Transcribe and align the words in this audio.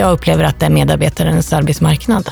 jag 0.00 0.12
upplever 0.12 0.44
att 0.44 0.60
det 0.60 0.66
är 0.66 0.70
medarbetarens 0.70 1.52
arbetsmarknad. 1.52 2.30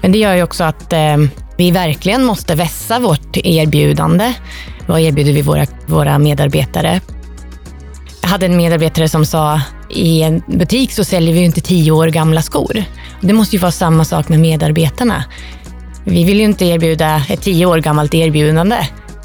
Men 0.00 0.12
det 0.12 0.18
gör 0.18 0.34
ju 0.34 0.42
också 0.42 0.64
att 0.64 0.92
eh, 0.92 1.16
vi 1.56 1.70
verkligen 1.70 2.24
måste 2.24 2.54
vässa 2.54 2.98
vårt 2.98 3.36
erbjudande. 3.36 4.34
Vad 4.86 5.00
erbjuder 5.00 5.32
vi 5.32 5.42
våra, 5.42 5.66
våra 5.86 6.18
medarbetare? 6.18 7.00
Jag 8.22 8.28
hade 8.28 8.46
en 8.46 8.56
medarbetare 8.56 9.08
som 9.08 9.26
sa 9.26 9.60
i 9.90 10.22
en 10.22 10.42
butik 10.46 10.92
så 10.92 11.04
säljer 11.04 11.34
vi 11.34 11.40
ju 11.40 11.46
inte 11.46 11.60
tio 11.60 11.92
år 11.92 12.08
gamla 12.08 12.42
skor. 12.42 12.84
Det 13.20 13.32
måste 13.32 13.56
ju 13.56 13.60
vara 13.60 13.72
samma 13.72 14.04
sak 14.04 14.28
med 14.28 14.40
medarbetarna. 14.40 15.24
Vi 16.04 16.24
vill 16.24 16.38
ju 16.38 16.44
inte 16.44 16.64
erbjuda 16.64 17.22
ett 17.28 17.42
tio 17.42 17.66
år 17.66 17.78
gammalt 17.78 18.14
erbjudande 18.14 18.76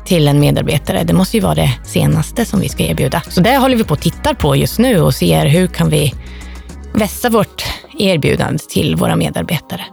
till 0.05 0.27
en 0.27 0.39
medarbetare. 0.39 1.03
Det 1.03 1.13
måste 1.13 1.38
ju 1.38 1.43
vara 1.43 1.55
det 1.55 1.71
senaste 1.85 2.45
som 2.45 2.59
vi 2.59 2.70
ska 2.70 2.83
erbjuda. 2.83 3.21
Så 3.29 3.41
det 3.41 3.57
håller 3.57 3.75
vi 3.75 3.83
på 3.83 3.93
att 3.93 4.02
titta 4.02 4.35
på 4.35 4.55
just 4.55 4.79
nu 4.79 5.02
och 5.02 5.15
ser 5.15 5.45
hur 5.45 5.67
kan 5.67 5.89
vi 5.89 6.13
vässa 6.93 7.29
vårt 7.29 7.65
erbjudande 7.99 8.59
till 8.69 8.95
våra 8.95 9.15
medarbetare. 9.15 9.85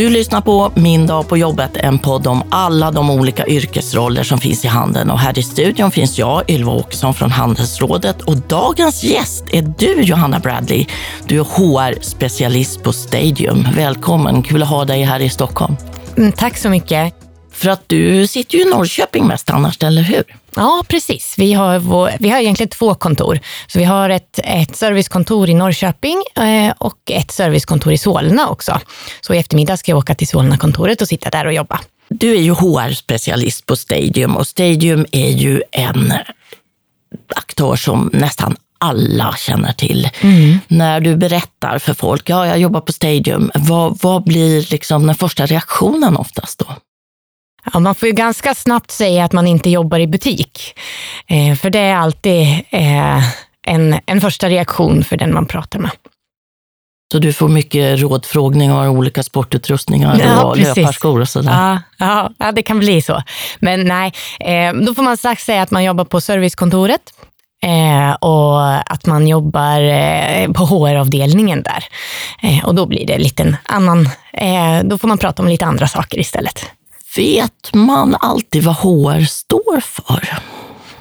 Du 0.00 0.10
lyssnar 0.10 0.40
på 0.40 0.72
Min 0.74 1.06
dag 1.06 1.28
på 1.28 1.36
jobbet, 1.36 1.76
en 1.76 1.98
podd 1.98 2.26
om 2.26 2.42
alla 2.50 2.90
de 2.90 3.10
olika 3.10 3.46
yrkesroller 3.46 4.22
som 4.22 4.38
finns 4.38 4.64
i 4.64 4.68
handeln. 4.68 5.10
Och 5.10 5.18
här 5.18 5.38
i 5.38 5.42
studion 5.42 5.90
finns 5.90 6.18
jag, 6.18 6.50
Ylva 6.50 6.72
Åkesson 6.72 7.14
från 7.14 7.30
Handelsrådet 7.30 8.22
och 8.22 8.36
dagens 8.36 9.04
gäst 9.04 9.44
är 9.52 9.74
du, 9.78 10.02
Johanna 10.02 10.38
Bradley. 10.38 10.86
Du 11.26 11.40
är 11.40 11.44
HR-specialist 11.44 12.82
på 12.82 12.92
Stadium. 12.92 13.66
Välkommen, 13.76 14.42
kul 14.42 14.62
att 14.62 14.68
ha 14.68 14.84
dig 14.84 15.02
här 15.02 15.20
i 15.20 15.30
Stockholm. 15.30 15.76
Mm, 16.16 16.32
tack 16.32 16.58
så 16.58 16.68
mycket. 16.68 17.19
För 17.60 17.68
att 17.68 17.82
du 17.86 18.26
sitter 18.26 18.58
ju 18.58 18.62
i 18.62 18.70
Norrköping 18.70 19.26
mest 19.26 19.50
annars, 19.50 19.82
eller 19.82 20.02
hur? 20.02 20.24
Ja, 20.54 20.84
precis. 20.88 21.34
Vi 21.38 21.52
har, 21.52 21.78
vår, 21.78 22.10
vi 22.18 22.28
har 22.28 22.38
egentligen 22.38 22.70
två 22.70 22.94
kontor. 22.94 23.40
Så 23.66 23.78
vi 23.78 23.84
har 23.84 24.10
ett, 24.10 24.40
ett 24.44 24.76
servicekontor 24.76 25.48
i 25.48 25.54
Norrköping 25.54 26.22
eh, 26.36 26.74
och 26.78 26.98
ett 27.10 27.30
servicekontor 27.30 27.92
i 27.92 27.98
Solna 27.98 28.48
också. 28.48 28.80
Så 29.20 29.34
i 29.34 29.38
eftermiddag 29.38 29.76
ska 29.76 29.90
jag 29.90 29.98
åka 29.98 30.14
till 30.14 30.28
Solna-kontoret 30.28 31.02
och 31.02 31.08
sitta 31.08 31.30
där 31.30 31.46
och 31.46 31.52
jobba. 31.52 31.80
Du 32.08 32.36
är 32.36 32.40
ju 32.40 32.52
HR-specialist 32.52 33.66
på 33.66 33.76
Stadium 33.76 34.36
och 34.36 34.46
Stadium 34.46 35.06
är 35.12 35.30
ju 35.30 35.62
en 35.72 36.12
aktör 37.36 37.76
som 37.76 38.10
nästan 38.12 38.56
alla 38.78 39.34
känner 39.38 39.72
till. 39.72 40.08
Mm. 40.20 40.58
När 40.68 41.00
du 41.00 41.16
berättar 41.16 41.78
för 41.78 41.94
folk, 41.94 42.30
ja, 42.30 42.46
jag 42.46 42.58
jobbar 42.58 42.80
på 42.80 42.92
Stadium, 42.92 43.50
vad, 43.54 43.98
vad 44.02 44.24
blir 44.24 44.70
liksom 44.70 45.06
den 45.06 45.14
första 45.14 45.46
reaktionen 45.46 46.16
oftast 46.16 46.58
då? 46.58 46.66
Ja, 47.72 47.80
man 47.80 47.94
får 47.94 48.08
ju 48.08 48.14
ganska 48.14 48.54
snabbt 48.54 48.90
säga 48.90 49.24
att 49.24 49.32
man 49.32 49.46
inte 49.46 49.70
jobbar 49.70 49.98
i 49.98 50.06
butik. 50.06 50.78
Eh, 51.26 51.56
för 51.56 51.70
det 51.70 51.78
är 51.78 51.96
alltid 51.96 52.46
eh, 52.70 53.24
en, 53.66 54.00
en 54.06 54.20
första 54.20 54.48
reaktion 54.48 55.04
för 55.04 55.16
den 55.16 55.34
man 55.34 55.46
pratar 55.46 55.78
med. 55.78 55.90
Så 57.12 57.18
du 57.18 57.32
får 57.32 57.48
mycket 57.48 58.00
rådfrågningar 58.00 58.88
och 58.88 58.94
olika 58.94 59.22
sportutrustningar 59.22 60.20
ja, 60.20 60.44
och 60.44 60.54
precis. 60.54 60.76
löparskor 60.76 61.20
och 61.20 61.28
sådär? 61.28 61.78
Ja, 61.98 62.30
ja, 62.38 62.52
det 62.52 62.62
kan 62.62 62.78
bli 62.78 63.02
så. 63.02 63.22
Men 63.58 63.84
nej, 63.84 64.12
eh, 64.40 64.74
då 64.74 64.94
får 64.94 65.02
man 65.02 65.16
strax 65.16 65.44
säga 65.44 65.62
att 65.62 65.70
man 65.70 65.84
jobbar 65.84 66.04
på 66.04 66.20
servicekontoret. 66.20 67.00
Eh, 67.62 68.12
och 68.12 68.92
att 68.92 69.06
man 69.06 69.28
jobbar 69.28 69.80
eh, 69.80 70.52
på 70.52 70.64
HR-avdelningen 70.64 71.62
där. 71.62 71.84
Eh, 72.42 72.64
och 72.64 72.74
då 72.74 72.86
blir 72.86 73.06
det 73.06 73.18
lite 73.18 73.56
annan, 73.64 74.08
eh, 74.32 74.84
då 74.84 74.98
får 74.98 75.08
man 75.08 75.18
prata 75.18 75.42
om 75.42 75.48
lite 75.48 75.66
andra 75.66 75.88
saker 75.88 76.18
istället. 76.18 76.66
Vet 77.16 77.74
man 77.74 78.16
alltid 78.20 78.64
vad 78.64 78.76
HR 78.76 79.24
står 79.24 79.80
för? 79.80 80.38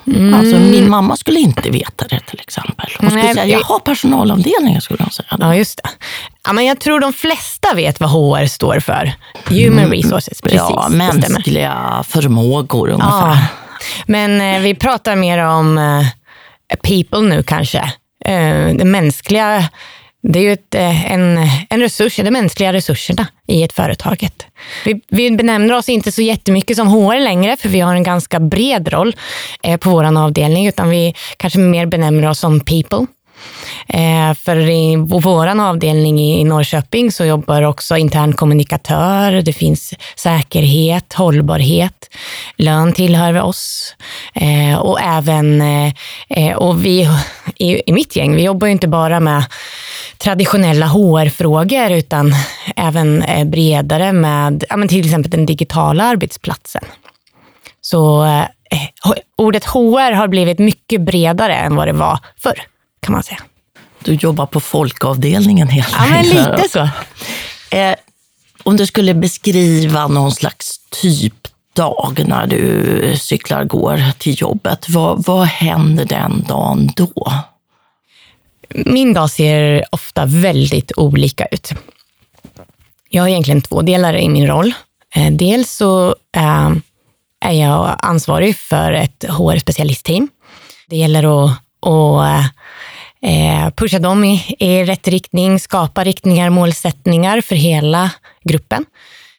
Mm. 0.08 0.34
Alltså, 0.34 0.56
min 0.56 0.90
mamma 0.90 1.18
skulle 1.18 1.40
inte 1.40 1.70
veta 1.70 2.08
det 2.10 2.20
till 2.20 2.40
exempel. 2.40 2.90
Hon 3.00 3.10
skulle 3.10 3.24
Nej, 3.24 3.34
säga, 3.34 3.46
jag 3.46 3.64
har 3.64 3.80
personalavdelningen 3.80 4.82
skulle 4.82 5.04
hon 5.04 5.12
säga. 5.12 5.38
Ja, 5.40 5.56
just 5.56 5.80
det. 5.84 5.90
Ja, 6.46 6.54
men 6.54 6.66
jag 6.66 6.80
tror 6.80 7.00
de 7.00 7.14
flesta 7.14 7.74
vet 7.76 8.00
vad 8.00 8.10
HR 8.10 8.46
står 8.46 8.80
för. 8.80 9.14
Human 9.46 9.80
mm. 9.80 9.92
resources, 9.92 10.42
precis. 10.42 10.60
Ja, 10.60 10.90
mänskliga 10.90 12.04
förmågor 12.08 12.90
ungefär. 12.90 13.28
Ja. 13.28 13.38
Men 14.06 14.42
eh, 14.42 14.62
vi 14.62 14.76
pratar 14.76 15.16
mer 15.16 15.38
om 15.38 15.78
eh, 15.78 16.78
people 16.84 17.22
nu 17.22 17.44
kanske. 17.44 17.80
Eh, 18.26 18.76
det 18.76 18.86
mänskliga 18.86 19.70
det 20.22 20.40
är 20.40 20.44
ju 20.44 20.54
ett, 20.54 20.76
eh, 20.76 21.12
en, 21.12 21.38
en 21.70 21.80
resurs, 21.80 22.16
de 22.16 22.32
mänskliga 22.32 22.74
resurserna 22.74 23.28
i 23.48 23.64
ett 23.64 23.74
företag. 23.74 24.30
Vi, 24.86 25.02
vi 25.08 25.32
benämner 25.32 25.78
oss 25.78 25.90
inte 25.90 26.12
så 26.12 26.22
jättemycket 26.22 26.78
som 26.78 26.88
HR 26.88 27.20
längre, 27.20 27.58
för 27.58 27.70
vi 27.70 27.80
har 27.80 27.96
en 27.96 28.04
ganska 28.04 28.40
bred 28.40 28.88
roll 28.88 29.16
eh, 29.64 29.78
på 29.78 29.90
vår 29.90 30.18
avdelning, 30.18 30.68
utan 30.68 30.90
vi 30.90 31.16
kanske 31.38 31.60
mer 31.60 31.86
benämner 31.86 32.30
oss 32.30 32.40
som 32.40 32.60
people. 32.60 33.06
Eh, 33.88 34.34
för 34.34 34.70
i 34.70 34.96
vår 34.96 35.48
avdelning 35.48 36.20
i 36.20 36.44
Norrköping 36.44 37.12
så 37.12 37.26
jobbar 37.26 37.62
också 37.62 37.98
intern 37.98 38.34
kommunikatör, 38.34 39.42
det 39.42 39.54
finns 39.54 39.94
säkerhet, 40.16 41.14
hållbarhet, 41.14 42.10
lön 42.58 42.94
tillhör 42.94 43.42
oss 43.42 43.96
eh, 44.34 44.80
och 44.80 45.02
även, 45.02 45.62
eh, 45.62 45.94
eh 46.30 46.56
och 46.56 46.86
vi 46.86 47.10
i, 47.56 47.92
mitt 47.92 48.16
gäng, 48.16 48.36
vi 48.36 48.44
jobbar 48.44 48.68
ju 48.68 48.72
inte 48.72 48.88
bara 48.88 49.20
med 49.20 49.44
traditionella 50.18 50.86
HR-frågor 50.86 51.92
utan 51.92 52.34
även 52.76 53.22
eh, 53.24 53.46
bredare 53.46 54.14
med 54.14 54.64
ja, 54.70 54.88
till 54.88 55.06
exempel 55.06 55.32
den 55.32 55.46
digitala 55.46 56.04
arbetsplatsen. 56.04 56.84
Så 57.82 58.24
eh, 58.24 58.42
eh 58.42 58.90
ordet 59.36 59.66
HR 59.66 60.12
har 60.12 60.28
blivit 60.28 60.60
mycket 60.60 61.02
bredare 61.02 61.56
än 61.56 61.76
vad 61.76 61.88
det 61.88 61.94
var 61.94 62.20
förr, 62.38 62.62
kan 63.02 63.14
man 63.14 63.24
säga. 63.24 63.40
Du 64.04 64.14
jobbar 64.14 64.46
på 64.46 64.60
folkavdelningen 64.60 65.68
helt 65.68 65.92
Ja, 65.92 66.06
men 66.10 66.26
lite 66.26 66.70
så. 66.70 66.90
Eh, 67.76 67.96
om 68.64 68.78
du 68.78 68.86
skulle 68.86 69.14
beskriva 69.14 70.08
någon 70.08 70.32
slags 70.32 70.80
typdag 71.02 72.24
när 72.28 72.48
du 72.48 73.18
cyklar, 73.18 73.64
går 73.64 74.04
till 74.18 74.42
jobbet, 74.42 74.90
vad, 74.90 75.26
vad 75.26 75.48
händer 75.48 76.06
den 76.06 76.46
dagen 76.48 76.90
då? 76.96 77.34
Min 78.70 79.14
dag 79.14 79.30
ser 79.32 79.86
ofta 79.92 80.26
väldigt 80.26 80.92
olika 80.98 81.46
ut. 81.46 81.72
Jag 83.10 83.24
har 83.24 83.30
egentligen 83.30 83.62
två 83.62 83.82
delar 83.82 84.18
i 84.18 84.30
min 84.30 84.48
roll. 84.48 84.74
Eh, 85.16 85.32
dels 85.32 85.72
så 85.72 86.16
eh, 86.36 86.72
är 87.46 87.52
jag 87.52 87.96
ansvarig 88.00 88.58
för 88.58 88.92
ett 88.92 89.26
HR-specialistteam. 89.30 90.28
Det 90.88 90.98
gäller 90.98 91.46
att, 91.46 91.52
att 91.82 92.52
eh, 93.24 93.70
pusha 93.76 94.00
dem 94.00 94.24
i, 94.24 94.56
i 94.60 94.84
rätt 94.84 95.08
riktning, 95.08 95.60
skapa 95.60 96.04
riktningar, 96.04 96.50
målsättningar 96.50 97.42
för 97.42 97.56
hela 97.56 98.12
gruppen. 98.44 98.86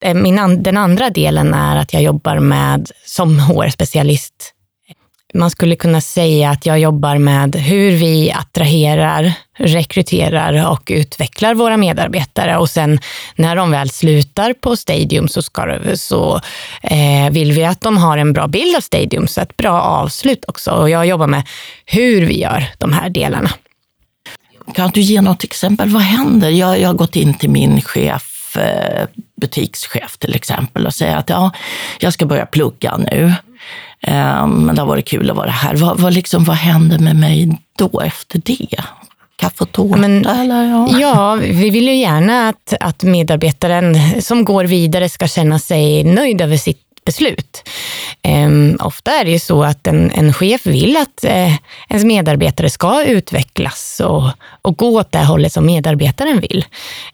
Eh, 0.00 0.14
min, 0.14 0.62
den 0.62 0.76
andra 0.76 1.10
delen 1.10 1.54
är 1.54 1.76
att 1.76 1.92
jag 1.92 2.02
jobbar 2.02 2.38
med, 2.38 2.90
som 3.04 3.40
HR-specialist, 3.40 4.54
man 5.34 5.50
skulle 5.50 5.76
kunna 5.76 6.00
säga 6.00 6.50
att 6.50 6.66
jag 6.66 6.78
jobbar 6.78 7.18
med 7.18 7.56
hur 7.56 7.92
vi 7.92 8.32
attraherar, 8.32 9.32
rekryterar 9.58 10.70
och 10.70 10.82
utvecklar 10.90 11.54
våra 11.54 11.76
medarbetare 11.76 12.56
och 12.56 12.70
sen 12.70 13.00
när 13.36 13.56
de 13.56 13.70
väl 13.70 13.90
slutar 13.90 14.52
på 14.52 14.76
Stadium 14.76 15.28
så, 15.28 15.42
ska, 15.42 15.78
så 15.94 16.40
eh, 16.82 17.30
vill 17.30 17.52
vi 17.52 17.64
att 17.64 17.80
de 17.80 17.96
har 17.96 18.18
en 18.18 18.32
bra 18.32 18.46
bild 18.46 18.76
av 18.76 18.80
Stadium, 18.80 19.26
så 19.26 19.40
ett 19.40 19.56
bra 19.56 19.82
avslut 19.82 20.44
också. 20.48 20.70
Och 20.70 20.90
jag 20.90 21.06
jobbar 21.06 21.26
med 21.26 21.42
hur 21.86 22.26
vi 22.26 22.40
gör 22.40 22.64
de 22.78 22.92
här 22.92 23.10
delarna. 23.10 23.50
Kan 24.70 24.90
du 24.90 25.00
ge 25.00 25.20
något 25.20 25.44
exempel? 25.44 25.88
Vad 25.88 26.02
händer? 26.02 26.50
Jag, 26.50 26.80
jag 26.80 26.88
har 26.88 26.94
gått 26.94 27.16
in 27.16 27.34
till 27.34 27.50
min 27.50 27.80
chef, 27.80 28.56
eh, 28.56 29.06
butikschef 29.40 30.16
till 30.18 30.34
exempel 30.34 30.86
och 30.86 30.94
säger 30.94 31.16
att 31.16 31.30
ja, 31.30 31.50
jag 32.00 32.12
ska 32.12 32.26
börja 32.26 32.46
plugga 32.46 32.96
nu. 32.96 33.34
Ehm, 34.02 34.50
men 34.50 34.74
det 34.74 34.82
har 34.82 34.86
varit 34.86 35.08
kul 35.08 35.30
att 35.30 35.36
vara 35.36 35.50
här. 35.50 35.74
Vad, 35.74 36.00
vad, 36.00 36.12
liksom, 36.12 36.44
vad 36.44 36.56
händer 36.56 36.98
med 36.98 37.16
mig 37.16 37.58
då 37.78 38.00
efter 38.00 38.40
det? 38.44 38.76
Kaffe 39.36 39.64
och 39.64 39.72
tårta? 39.72 40.00
Men, 40.00 40.26
eller? 40.26 40.64
Ja. 40.64 40.88
ja, 41.00 41.34
vi 41.34 41.70
vill 41.70 41.88
ju 41.88 41.94
gärna 41.94 42.48
att, 42.48 42.74
att 42.80 43.02
medarbetaren 43.02 44.22
som 44.22 44.44
går 44.44 44.64
vidare 44.64 45.08
ska 45.08 45.28
känna 45.28 45.58
sig 45.58 46.04
nöjd 46.04 46.40
över 46.40 46.56
sitt 46.56 46.89
beslut. 47.10 47.68
Um, 48.28 48.78
ofta 48.80 49.10
är 49.10 49.24
det 49.24 49.30
ju 49.30 49.38
så 49.38 49.64
att 49.64 49.86
en, 49.86 50.10
en 50.10 50.32
chef 50.32 50.66
vill 50.66 50.96
att 50.96 51.24
eh, 51.24 51.54
ens 51.88 52.04
medarbetare 52.04 52.70
ska 52.70 53.04
utvecklas 53.04 54.00
och, 54.04 54.30
och 54.62 54.76
gå 54.76 55.00
åt 55.00 55.12
det 55.12 55.24
hållet 55.24 55.52
som 55.52 55.66
medarbetaren 55.66 56.40
vill. 56.40 56.64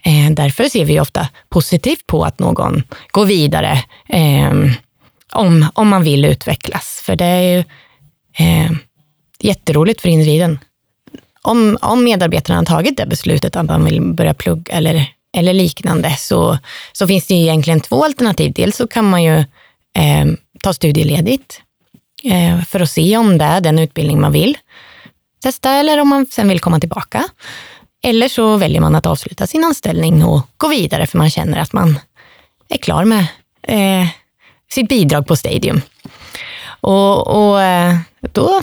Uh, 0.06 0.30
därför 0.30 0.68
ser 0.68 0.84
vi 0.84 1.00
ofta 1.00 1.28
positivt 1.48 2.06
på 2.06 2.24
att 2.24 2.38
någon 2.38 2.82
går 3.10 3.24
vidare 3.24 3.84
um, 4.12 4.74
om, 5.32 5.66
om 5.74 5.88
man 5.88 6.02
vill 6.02 6.24
utvecklas. 6.24 7.02
För 7.04 7.16
det 7.16 7.24
är 7.24 7.42
ju 7.42 7.58
eh, 8.38 8.70
jätteroligt 9.40 10.00
för 10.00 10.08
individen. 10.08 10.58
Om, 11.42 11.78
om 11.80 12.04
medarbetaren 12.04 12.58
har 12.58 12.64
tagit 12.64 12.96
det 12.96 13.06
beslutet 13.06 13.56
att 13.56 13.66
man 13.66 13.84
vill 13.84 14.00
börja 14.00 14.34
plugga 14.34 14.74
eller, 14.74 15.06
eller 15.36 15.52
liknande 15.52 16.16
så, 16.18 16.58
så 16.92 17.06
finns 17.06 17.26
det 17.26 17.34
egentligen 17.34 17.80
två 17.80 18.04
alternativ. 18.04 18.52
Dels 18.52 18.76
så 18.76 18.86
kan 18.86 19.10
man 19.10 19.22
ju 19.22 19.44
eh, 19.96 20.26
ta 20.62 20.72
studieledigt 20.72 21.60
eh, 22.24 22.64
för 22.64 22.80
att 22.80 22.90
se 22.90 23.16
om 23.16 23.38
det 23.38 23.44
är 23.44 23.60
den 23.60 23.78
utbildning 23.78 24.20
man 24.20 24.32
vill 24.32 24.58
testa 25.42 25.70
eller 25.70 26.00
om 26.00 26.08
man 26.08 26.26
sen 26.26 26.48
vill 26.48 26.60
komma 26.60 26.80
tillbaka. 26.80 27.24
Eller 28.02 28.28
så 28.28 28.56
väljer 28.56 28.80
man 28.80 28.94
att 28.94 29.06
avsluta 29.06 29.46
sin 29.46 29.64
anställning 29.64 30.24
och 30.24 30.40
gå 30.56 30.68
vidare 30.68 31.06
för 31.06 31.18
man 31.18 31.30
känner 31.30 31.58
att 31.58 31.72
man 31.72 31.98
är 32.68 32.76
klar 32.78 33.04
med 33.04 33.26
eh, 33.62 34.06
sitt 34.70 34.88
bidrag 34.88 35.26
på 35.26 35.36
Stadium. 35.36 35.80
Och, 36.80 37.28
och 37.28 37.62
eh, 37.62 37.96
då 38.20 38.62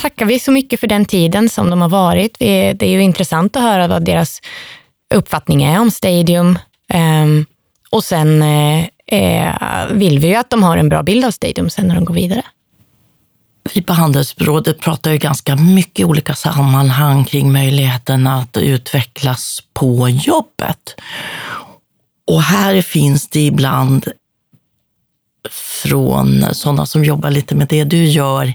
tackar 0.00 0.26
vi 0.26 0.38
så 0.38 0.50
mycket 0.50 0.80
för 0.80 0.86
den 0.86 1.04
tiden 1.04 1.48
som 1.48 1.70
de 1.70 1.80
har 1.80 1.88
varit. 1.88 2.36
Vi, 2.40 2.72
det 2.72 2.86
är 2.86 2.90
ju 2.90 3.02
intressant 3.02 3.56
att 3.56 3.62
höra 3.62 3.88
vad 3.88 4.04
deras 4.04 4.40
uppfattning 5.14 5.62
är 5.62 5.80
om 5.80 5.90
Stadium. 5.90 6.58
Um, 6.94 7.46
och 7.90 8.04
sen 8.04 8.42
eh, 8.42 8.84
eh, 9.12 9.86
vill 9.90 10.18
vi 10.18 10.28
ju 10.28 10.34
att 10.34 10.50
de 10.50 10.62
har 10.62 10.76
en 10.76 10.88
bra 10.88 11.02
bild 11.02 11.24
av 11.24 11.30
Stadium 11.30 11.70
sen 11.70 11.88
när 11.88 11.94
de 11.94 12.04
går 12.04 12.14
vidare. 12.14 12.42
Vi 13.74 13.82
på 13.82 13.92
Handelsrådet 13.92 14.80
pratar 14.80 15.10
ju 15.10 15.18
ganska 15.18 15.56
mycket 15.56 16.00
i 16.00 16.04
olika 16.04 16.34
sammanhang 16.34 17.24
kring 17.24 17.52
möjligheten 17.52 18.26
att 18.26 18.56
utvecklas 18.56 19.62
på 19.74 20.08
jobbet. 20.08 20.94
Och 22.26 22.42
här 22.42 22.82
finns 22.82 23.28
det 23.28 23.46
ibland 23.46 24.08
från 25.50 26.54
sådana 26.54 26.86
som 26.86 27.04
jobbar 27.04 27.30
lite 27.30 27.54
med 27.54 27.68
det 27.68 27.84
du 27.84 28.04
gör, 28.04 28.54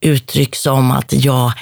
uttryck 0.00 0.56
som 0.56 0.90
att 0.90 1.12
jag 1.12 1.52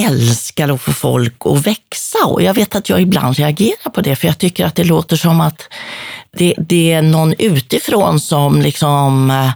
älskar 0.00 0.68
att 0.68 0.80
få 0.80 0.92
folk 0.92 1.34
att 1.44 1.66
växa. 1.66 2.18
Och 2.26 2.42
jag 2.42 2.54
vet 2.54 2.76
att 2.76 2.88
jag 2.88 3.00
ibland 3.00 3.36
reagerar 3.36 3.90
på 3.90 4.00
det, 4.00 4.16
för 4.16 4.26
jag 4.26 4.38
tycker 4.38 4.66
att 4.66 4.74
det 4.74 4.84
låter 4.84 5.16
som 5.16 5.40
att 5.40 5.68
det, 6.36 6.54
det 6.58 6.92
är 6.92 7.02
någon 7.02 7.34
utifrån 7.38 8.20
som 8.20 8.62
liksom 8.62 9.30
eh, 9.30 9.50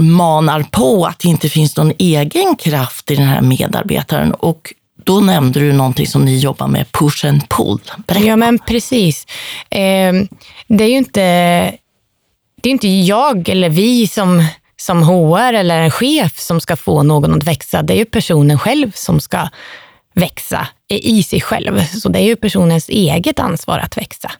manar 0.00 0.62
på 0.62 1.06
att 1.06 1.18
det 1.18 1.28
inte 1.28 1.48
finns 1.48 1.76
någon 1.76 1.92
egen 1.98 2.56
kraft 2.56 3.10
i 3.10 3.16
den 3.16 3.26
här 3.26 3.40
medarbetaren. 3.40 4.34
Och 4.34 4.74
då 5.04 5.20
nämnde 5.20 5.60
du 5.60 5.72
någonting 5.72 6.06
som 6.06 6.24
ni 6.24 6.38
jobbar 6.38 6.68
med, 6.68 6.92
push 6.92 7.26
and 7.26 7.48
pull. 7.48 7.80
Berätta. 8.06 8.26
Ja, 8.26 8.36
men 8.36 8.58
precis. 8.58 9.26
Eh, 9.70 10.12
det 10.68 10.84
är 10.84 10.88
ju 10.88 10.96
inte, 10.96 11.20
det 12.62 12.68
är 12.68 12.72
inte 12.72 12.88
jag 12.88 13.48
eller 13.48 13.68
vi 13.68 14.06
som, 14.06 14.44
som 14.82 15.02
HR 15.02 15.52
eller 15.52 15.80
en 15.80 15.90
chef 15.90 16.38
som 16.38 16.60
ska 16.60 16.76
få 16.76 17.02
någon 17.02 17.34
att 17.34 17.44
växa. 17.44 17.82
Det 17.82 17.94
är 17.94 17.98
ju 17.98 18.04
personen 18.04 18.58
själv 18.58 18.92
som 18.94 19.20
ska 19.20 19.48
växa 20.14 20.68
i 20.88 21.22
sig 21.22 21.40
själv. 21.40 21.84
Så 21.86 22.08
det 22.08 22.18
är 22.18 22.24
ju 22.24 22.36
personens 22.36 22.88
eget 22.88 23.38
ansvar 23.38 23.78
att 23.78 23.96
växa. 23.96 24.30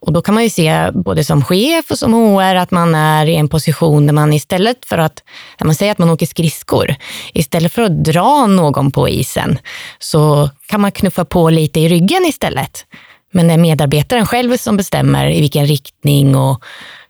Och 0.00 0.12
då 0.12 0.22
kan 0.22 0.34
man 0.34 0.44
ju 0.44 0.50
se 0.50 0.90
både 0.94 1.24
som 1.24 1.44
chef 1.44 1.90
och 1.90 1.98
som 1.98 2.12
HR 2.14 2.54
att 2.54 2.70
man 2.70 2.94
är 2.94 3.26
i 3.26 3.36
en 3.36 3.48
position 3.48 4.06
där 4.06 4.12
man 4.12 4.32
istället 4.32 4.84
för 4.84 4.98
att, 4.98 5.22
när 5.60 5.66
man 5.66 5.74
säger 5.74 5.92
att 5.92 5.98
man 5.98 6.10
åker 6.10 6.26
skridskor, 6.26 6.94
istället 7.32 7.72
för 7.72 7.82
att 7.82 8.04
dra 8.04 8.46
någon 8.46 8.90
på 8.90 9.08
isen 9.08 9.58
så 9.98 10.50
kan 10.66 10.80
man 10.80 10.92
knuffa 10.92 11.24
på 11.24 11.50
lite 11.50 11.80
i 11.80 11.88
ryggen 11.88 12.24
istället. 12.24 12.86
Men 13.32 13.48
det 13.48 13.54
är 13.54 13.58
medarbetaren 13.58 14.26
själv 14.26 14.56
som 14.56 14.76
bestämmer 14.76 15.30
i 15.30 15.40
vilken 15.40 15.66
riktning 15.66 16.36
och 16.36 16.64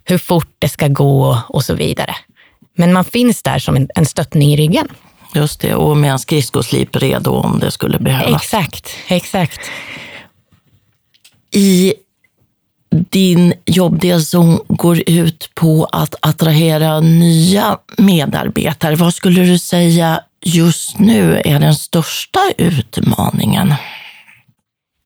hur 0.04 0.18
fort 0.18 0.56
det 0.58 0.68
ska 0.68 0.88
gå 0.88 1.38
och 1.48 1.64
så 1.64 1.74
vidare. 1.74 2.14
Men 2.74 2.92
man 2.92 3.04
finns 3.04 3.42
där 3.42 3.58
som 3.58 3.76
en, 3.76 3.88
en 3.94 4.06
stöttning 4.06 4.52
i 4.52 4.56
ryggen. 4.56 4.88
Just 5.34 5.60
det, 5.60 5.74
och 5.74 5.96
med 5.96 6.12
en 6.12 6.18
skridskoslip 6.18 6.96
redo 6.96 7.30
om 7.30 7.58
det 7.58 7.70
skulle 7.70 7.98
behövas. 7.98 8.42
Exakt, 8.42 8.90
exakt. 9.08 9.60
I 11.50 11.94
din 12.90 13.54
jobbdel 13.66 14.24
som 14.26 14.60
går 14.68 15.02
ut 15.06 15.50
på 15.54 15.84
att 15.84 16.14
attrahera 16.20 17.00
nya 17.00 17.78
medarbetare. 17.98 18.94
Vad 18.94 19.14
skulle 19.14 19.42
du 19.42 19.58
säga 19.58 20.20
just 20.44 20.98
nu 20.98 21.42
är 21.44 21.60
den 21.60 21.74
största 21.74 22.40
utmaningen? 22.58 23.74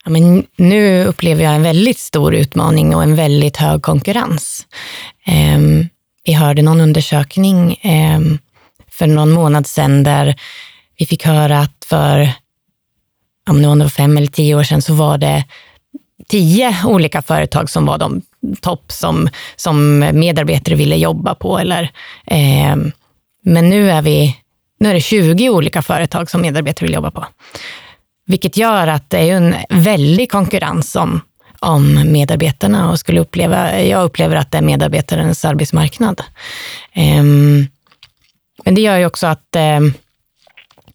Ja, 0.05 0.11
men 0.11 0.47
nu 0.57 1.05
upplever 1.05 1.45
jag 1.45 1.55
en 1.55 1.63
väldigt 1.63 1.99
stor 1.99 2.35
utmaning 2.35 2.95
och 2.95 3.03
en 3.03 3.15
väldigt 3.15 3.57
hög 3.57 3.83
konkurrens. 3.83 4.67
Eh, 5.27 5.59
vi 6.29 6.33
hörde 6.33 6.63
någon 6.63 6.81
undersökning 6.81 7.73
eh, 7.73 8.21
för 8.91 9.07
någon 9.07 9.31
månad 9.31 9.67
sedan 9.67 10.03
där 10.03 10.41
vi 10.99 11.07
fick 11.07 11.27
höra 11.27 11.61
att 11.61 11.85
för 11.89 12.31
om 13.51 13.63
det 13.63 13.69
var 13.69 13.89
fem 13.89 14.17
eller 14.17 14.27
tio 14.27 14.55
år 14.55 14.63
sedan 14.63 14.83
så 14.83 14.95
var 14.95 15.19
det 15.19 15.45
tio 16.29 16.77
olika 16.85 17.23
företag 17.23 17.71
som 17.71 17.87
var 17.87 17.99
de 17.99 18.23
topp 18.61 18.93
som, 18.93 19.29
som 19.57 19.99
medarbetare 19.99 20.75
ville 20.75 20.97
jobba 20.97 21.35
på. 21.35 21.59
Eller, 21.59 21.83
eh, 22.27 22.77
men 23.45 23.71
nu 23.71 23.91
är, 23.91 24.03
vi, 24.03 24.37
nu 24.81 24.89
är 24.89 24.95
det 24.95 25.01
20 25.01 25.51
olika 25.51 25.83
företag 25.83 26.31
som 26.31 26.41
medarbetare 26.41 26.87
vill 26.87 26.95
jobba 26.95 27.11
på. 27.11 27.27
Vilket 28.27 28.57
gör 28.57 28.87
att 28.87 29.11
det 29.11 29.31
är 29.31 29.37
en 29.37 29.55
väldig 29.69 30.31
konkurrens 30.31 30.97
om, 30.97 31.21
om 31.61 32.13
medarbetarna 32.13 32.91
och 32.91 32.99
skulle 32.99 33.21
uppleva, 33.21 33.83
jag 33.83 34.05
upplever 34.05 34.37
att 34.37 34.51
det 34.51 34.59
är 34.59 34.63
medarbetarens 34.63 35.45
arbetsmarknad. 35.45 36.23
Ehm, 36.93 37.67
men 38.65 38.75
det 38.75 38.81
gör 38.81 38.99
ju 38.99 39.07
också 39.07 39.27
att 39.27 39.57
ehm, 39.57 39.93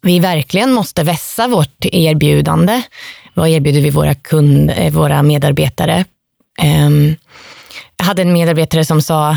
vi 0.02 0.18
verkligen 0.18 0.72
måste 0.72 1.02
vässa 1.02 1.48
vårt 1.48 1.84
erbjudande. 1.84 2.82
Vad 3.34 3.48
erbjuder 3.48 3.80
vi 3.80 3.90
våra, 3.90 4.14
kund, 4.14 4.70
eh, 4.76 4.92
våra 4.92 5.22
medarbetare? 5.22 6.04
Ehm, 6.58 7.16
jag 7.96 8.04
hade 8.04 8.22
en 8.22 8.32
medarbetare 8.32 8.84
som 8.84 9.02
sa 9.02 9.30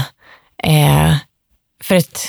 eh, 0.64 1.16
för, 1.84 1.96
ett, 1.96 2.20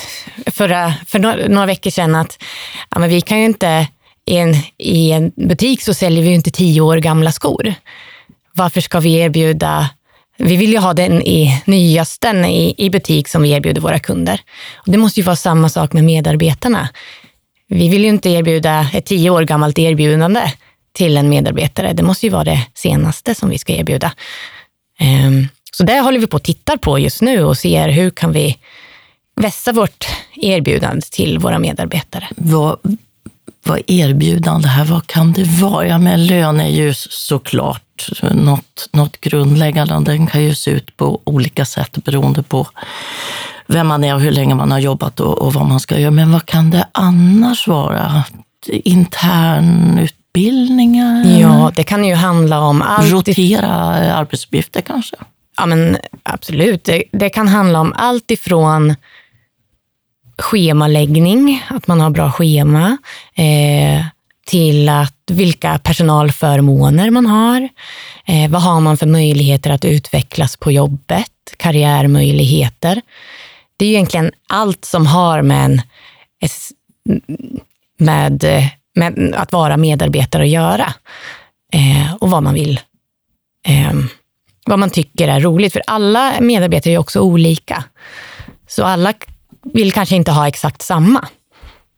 förra, 0.46 0.94
för 1.06 1.48
några 1.48 1.66
veckor 1.66 1.90
sedan 1.90 2.14
att 2.14 2.42
ja, 2.90 2.98
men 2.98 3.08
vi 3.08 3.20
kan 3.20 3.38
ju 3.38 3.44
inte, 3.44 3.86
i 4.24 4.36
en, 4.36 4.54
i 4.78 5.10
en 5.10 5.32
butik 5.36 5.82
så 5.82 5.94
säljer 5.94 6.22
vi 6.22 6.28
ju 6.28 6.34
inte 6.34 6.50
tio 6.50 6.80
år 6.80 6.96
gamla 6.96 7.32
skor. 7.32 7.74
Varför 8.58 8.80
ska 8.80 9.00
vi 9.00 9.14
erbjuda 9.14 9.88
vi 10.38 10.56
vill 10.56 10.72
ju 10.72 10.78
ha 10.78 10.94
den 10.94 11.22
i 11.22 11.62
nyasten 11.64 12.44
i, 12.44 12.74
i 12.78 12.90
butik 12.90 13.28
som 13.28 13.42
vi 13.42 13.50
erbjuder 13.50 13.80
våra 13.80 13.98
kunder. 13.98 14.40
Och 14.74 14.92
det 14.92 14.98
måste 14.98 15.20
ju 15.20 15.24
vara 15.24 15.36
samma 15.36 15.68
sak 15.68 15.92
med 15.92 16.04
medarbetarna. 16.04 16.88
Vi 17.68 17.88
vill 17.88 18.02
ju 18.02 18.08
inte 18.08 18.30
erbjuda 18.30 18.86
ett 18.92 19.06
tio 19.06 19.30
år 19.30 19.42
gammalt 19.42 19.78
erbjudande 19.78 20.52
till 20.92 21.16
en 21.16 21.28
medarbetare. 21.28 21.92
Det 21.92 22.02
måste 22.02 22.26
ju 22.26 22.32
vara 22.32 22.44
det 22.44 22.60
senaste 22.74 23.34
som 23.34 23.50
vi 23.50 23.58
ska 23.58 23.72
erbjuda. 23.72 24.12
Ehm, 24.98 25.48
så 25.72 25.84
det 25.84 26.00
håller 26.00 26.20
vi 26.20 26.26
på 26.26 26.36
att 26.36 26.44
titta 26.44 26.78
på 26.78 26.98
just 26.98 27.22
nu 27.22 27.44
och 27.44 27.58
ser 27.58 27.88
hur 27.88 28.10
kan 28.10 28.32
vi 28.32 28.58
vässa 29.36 29.72
vårt 29.72 30.08
erbjudande 30.36 31.02
till 31.10 31.38
våra 31.38 31.58
medarbetare. 31.58 32.28
Vad, 32.36 32.78
vad 33.68 33.82
erbjudande 33.86 34.68
här, 34.68 34.84
vad 34.84 35.06
kan 35.06 35.32
det 35.32 35.44
vara? 35.44 35.86
Ja, 35.86 35.98
men 35.98 36.26
lön 36.26 36.60
är 36.60 36.68
ju 36.68 36.94
såklart 36.94 38.10
något, 38.32 38.88
något 38.92 39.20
grundläggande. 39.20 39.94
Den 39.94 40.26
kan 40.26 40.44
ju 40.44 40.54
se 40.54 40.70
ut 40.70 40.96
på 40.96 41.20
olika 41.24 41.64
sätt 41.64 42.04
beroende 42.04 42.42
på 42.42 42.66
vem 43.66 43.86
man 43.86 44.04
är 44.04 44.14
och 44.14 44.20
hur 44.20 44.30
länge 44.30 44.54
man 44.54 44.70
har 44.70 44.78
jobbat 44.78 45.20
och, 45.20 45.38
och 45.38 45.54
vad 45.54 45.66
man 45.66 45.80
ska 45.80 45.98
göra. 45.98 46.10
Men 46.10 46.32
vad 46.32 46.46
kan 46.46 46.70
det 46.70 46.88
annars 46.92 47.68
vara? 47.68 48.24
Intern 48.66 49.98
utbildningar? 49.98 51.38
Ja, 51.40 51.72
det 51.74 51.84
kan 51.84 52.04
ju 52.04 52.14
handla 52.14 52.60
om 52.60 52.82
allt. 52.82 53.12
Rotera 53.12 53.70
arbetsuppgifter 54.14 54.80
kanske? 54.80 55.16
Ja, 55.56 55.66
men 55.66 55.96
absolut. 56.22 56.84
Det, 56.84 57.02
det 57.12 57.28
kan 57.28 57.48
handla 57.48 57.80
om 57.80 57.94
allt 57.96 58.30
ifrån 58.30 58.94
schemaläggning, 60.38 61.64
att 61.70 61.86
man 61.86 62.00
har 62.00 62.10
bra 62.10 62.32
schema, 62.32 62.98
eh, 63.34 64.04
till 64.46 64.88
att 64.88 65.14
vilka 65.30 65.78
personalförmåner 65.78 67.10
man 67.10 67.26
har. 67.26 67.68
Eh, 68.24 68.50
vad 68.50 68.62
har 68.62 68.80
man 68.80 68.96
för 68.96 69.06
möjligheter 69.06 69.70
att 69.70 69.84
utvecklas 69.84 70.56
på 70.56 70.72
jobbet? 70.72 71.30
Karriärmöjligheter. 71.56 73.02
Det 73.76 73.84
är 73.84 73.88
egentligen 73.88 74.32
allt 74.48 74.84
som 74.84 75.06
har 75.06 75.42
med, 75.42 75.64
en, 75.64 75.82
med 77.98 78.68
med 78.98 79.34
att 79.36 79.52
vara 79.52 79.76
medarbetare 79.76 80.42
att 80.42 80.48
göra. 80.48 80.94
Eh, 81.72 82.14
och 82.14 82.30
vad 82.30 82.42
man 82.42 82.54
vill. 82.54 82.80
Eh, 83.66 83.92
vad 84.66 84.78
man 84.78 84.90
tycker 84.90 85.28
är 85.28 85.40
roligt. 85.40 85.72
För 85.72 85.82
alla 85.86 86.32
medarbetare 86.40 86.94
är 86.94 86.98
också 86.98 87.20
olika. 87.20 87.84
Så 88.68 88.84
alla 88.84 89.12
vill 89.74 89.92
kanske 89.92 90.16
inte 90.16 90.32
ha 90.32 90.48
exakt 90.48 90.82
samma. 90.82 91.28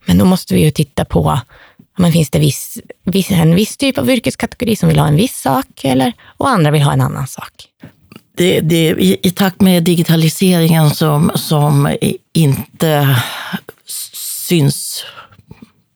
Men 0.04 0.18
då 0.18 0.24
måste 0.24 0.54
vi 0.54 0.60
ju 0.60 0.70
titta 0.70 1.04
på, 1.04 1.40
men 1.98 2.12
finns 2.12 2.30
det 2.30 2.38
viss, 2.38 2.78
viss, 3.04 3.30
en 3.30 3.54
viss 3.54 3.76
typ 3.76 3.98
av 3.98 4.10
yrkeskategori 4.10 4.76
som 4.76 4.88
vill 4.88 4.98
ha 4.98 5.08
en 5.08 5.16
viss 5.16 5.40
sak 5.40 5.84
eller, 5.84 6.12
och 6.36 6.48
andra 6.48 6.70
vill 6.70 6.82
ha 6.82 6.92
en 6.92 7.00
annan 7.00 7.26
sak. 7.26 7.52
Det, 8.36 8.60
det, 8.60 8.76
i, 8.76 9.18
I 9.22 9.30
takt 9.30 9.60
med 9.60 9.82
digitaliseringen 9.82 10.90
som, 10.90 11.30
som 11.34 11.96
inte 12.32 13.22
syns 14.48 15.04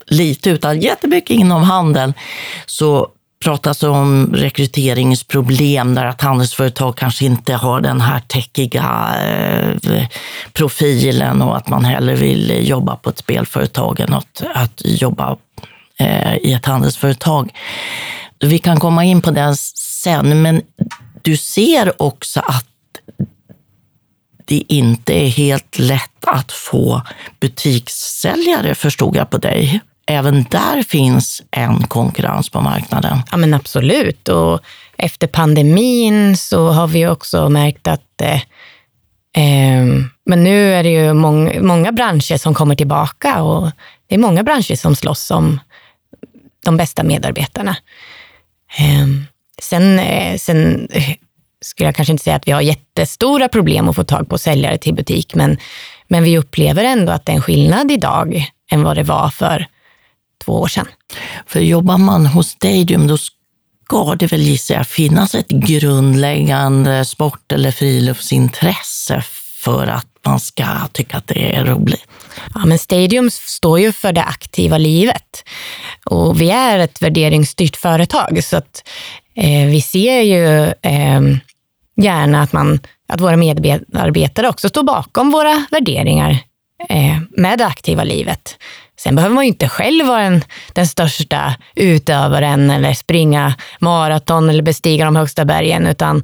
lite 0.06 0.50
utan 0.50 0.80
jättemycket 0.80 1.30
inom 1.30 1.62
handeln 1.62 2.14
så 2.66 3.08
pratas 3.44 3.82
om 3.82 4.34
rekryteringsproblem 4.34 5.94
där 5.94 6.04
att 6.04 6.20
handelsföretag 6.20 6.96
kanske 6.96 7.24
inte 7.24 7.54
har 7.54 7.80
den 7.80 8.00
här 8.00 8.20
täckiga 8.20 9.16
eh, 9.22 10.06
profilen 10.52 11.42
och 11.42 11.56
att 11.56 11.68
man 11.68 11.84
hellre 11.84 12.14
vill 12.14 12.68
jobba 12.68 12.96
på 12.96 13.10
ett 13.10 13.18
spelföretag 13.18 14.00
än 14.00 14.14
att, 14.14 14.42
att 14.54 14.82
jobba 14.84 15.36
eh, 15.98 16.36
i 16.36 16.52
ett 16.52 16.66
handelsföretag. 16.66 17.52
Vi 18.40 18.58
kan 18.58 18.80
komma 18.80 19.04
in 19.04 19.22
på 19.22 19.30
det 19.30 19.56
sen, 19.56 20.42
men 20.42 20.62
du 21.22 21.36
ser 21.36 22.02
också 22.02 22.40
att 22.40 22.66
det 24.44 24.64
inte 24.68 25.12
är 25.12 25.28
helt 25.28 25.78
lätt 25.78 26.24
att 26.26 26.52
få 26.52 27.02
butikssäljare, 27.40 28.74
förstod 28.74 29.16
jag 29.16 29.30
på 29.30 29.38
dig. 29.38 29.80
Även 30.06 30.46
där 30.50 30.82
finns 30.82 31.42
en 31.50 31.86
konkurrens 31.86 32.48
på 32.48 32.60
marknaden. 32.60 33.18
Ja, 33.30 33.36
men 33.36 33.54
absolut. 33.54 34.28
Och 34.28 34.60
efter 34.96 35.26
pandemin 35.26 36.36
så 36.36 36.68
har 36.68 36.86
vi 36.86 37.06
också 37.06 37.48
märkt 37.48 37.86
att 37.86 38.20
eh, 38.22 38.40
eh, 39.44 39.86
men 40.26 40.44
nu 40.44 40.74
är 40.74 40.82
det 40.82 40.90
ju 40.90 41.12
många, 41.12 41.62
många 41.62 41.92
branscher 41.92 42.36
som 42.36 42.54
kommer 42.54 42.74
tillbaka 42.74 43.42
och 43.42 43.70
det 44.06 44.14
är 44.14 44.18
många 44.18 44.42
branscher 44.42 44.76
som 44.76 44.96
slåss 44.96 45.30
om 45.30 45.60
de 46.64 46.76
bästa 46.76 47.02
medarbetarna. 47.02 47.76
Ehm, 48.78 49.18
eh, 49.18 49.24
sen, 49.62 50.00
sen 50.38 50.88
skulle 51.60 51.88
jag 51.88 51.94
kanske 51.94 52.12
inte 52.12 52.24
säga 52.24 52.36
att 52.36 52.48
vi 52.48 52.52
har 52.52 52.60
jättestora 52.60 53.48
problem 53.48 53.88
att 53.88 53.96
få 53.96 54.04
tag 54.04 54.28
på 54.28 54.38
säljare 54.38 54.78
till 54.78 54.94
butik, 54.94 55.34
men, 55.34 55.58
men 56.08 56.24
vi 56.24 56.38
upplever 56.38 56.84
ändå 56.84 57.12
att 57.12 57.26
det 57.26 57.32
är 57.32 57.36
en 57.36 57.42
skillnad 57.42 57.90
idag 57.90 58.46
än 58.70 58.82
vad 58.82 58.96
det 58.96 59.02
var 59.02 59.30
för 59.30 59.66
två 60.44 60.52
år 60.52 60.68
sedan. 60.68 60.86
För 61.46 61.60
jobbar 61.60 61.98
man 61.98 62.26
hos 62.26 62.48
Stadium, 62.48 63.06
då 63.06 63.16
ska 63.18 64.14
det 64.14 64.26
väl 64.26 64.40
gissar 64.40 64.74
jag 64.74 64.86
finnas 64.86 65.34
ett 65.34 65.48
grundläggande 65.48 67.04
sport 67.04 67.52
eller 67.52 67.70
friluftsintresse 67.70 69.22
för 69.64 69.86
att 69.86 70.06
man 70.26 70.40
ska 70.40 70.64
tycka 70.92 71.16
att 71.16 71.26
det 71.26 71.56
är 71.56 71.64
roligt. 71.64 72.06
Ja, 72.54 72.66
men 72.66 72.78
Stadium 72.78 73.30
står 73.30 73.80
ju 73.80 73.92
för 73.92 74.12
det 74.12 74.22
aktiva 74.22 74.78
livet 74.78 75.44
och 76.04 76.40
vi 76.40 76.50
är 76.50 76.78
ett 76.78 77.02
värderingsstyrt 77.02 77.76
företag 77.76 78.44
så 78.44 78.56
att 78.56 78.88
eh, 79.36 79.66
vi 79.66 79.82
ser 79.82 80.20
ju 80.20 80.64
eh, 80.64 81.20
gärna 81.96 82.42
att, 82.42 82.52
man, 82.52 82.80
att 83.08 83.20
våra 83.20 83.36
medarbetare 83.36 84.48
också 84.48 84.68
står 84.68 84.82
bakom 84.82 85.30
våra 85.30 85.66
värderingar 85.70 86.38
med 87.30 87.58
det 87.58 87.66
aktiva 87.66 88.04
livet. 88.04 88.56
Sen 88.98 89.16
behöver 89.16 89.34
man 89.34 89.44
ju 89.44 89.48
inte 89.48 89.68
själv 89.68 90.06
vara 90.06 90.22
den, 90.22 90.44
den 90.72 90.86
största 90.86 91.54
utövaren 91.74 92.70
eller 92.70 92.94
springa 92.94 93.54
maraton 93.78 94.50
eller 94.50 94.62
bestiga 94.62 95.04
de 95.04 95.16
högsta 95.16 95.44
bergen. 95.44 95.86
Utan, 95.86 96.22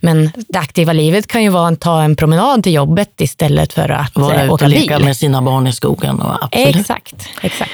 men 0.00 0.32
det 0.48 0.58
aktiva 0.58 0.92
livet 0.92 1.26
kan 1.26 1.42
ju 1.42 1.48
vara 1.48 1.68
att 1.68 1.80
ta 1.80 2.02
en 2.02 2.16
promenad 2.16 2.62
till 2.62 2.72
jobbet 2.72 3.20
istället 3.20 3.72
för 3.72 3.88
att 3.88 4.16
vara 4.16 4.34
eh, 4.34 4.44
ute 4.44 4.44
bil. 4.44 4.50
och 4.50 4.68
leka 4.68 4.98
med 4.98 5.16
sina 5.16 5.42
barn 5.42 5.66
i 5.66 5.72
skogen. 5.72 6.20
Och 6.20 6.44
absolut. 6.44 6.76
Exakt, 6.76 7.28
exakt. 7.40 7.72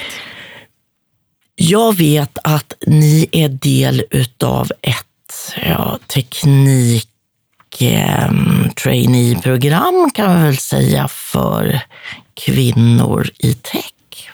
Jag 1.55 1.97
vet 1.97 2.37
att 2.43 2.73
ni 2.87 3.29
är 3.31 3.49
del 3.49 4.03
utav 4.11 4.71
ett 4.81 5.53
ja, 5.65 5.99
teknik 6.07 7.08
eh, 7.81 8.31
traineeprogram 8.83 10.09
kan 10.13 10.33
man 10.33 10.43
väl 10.43 10.57
säga 10.57 11.07
för 11.07 11.81
kvinnor 12.33 13.29
i 13.37 13.53
tech. 13.53 13.91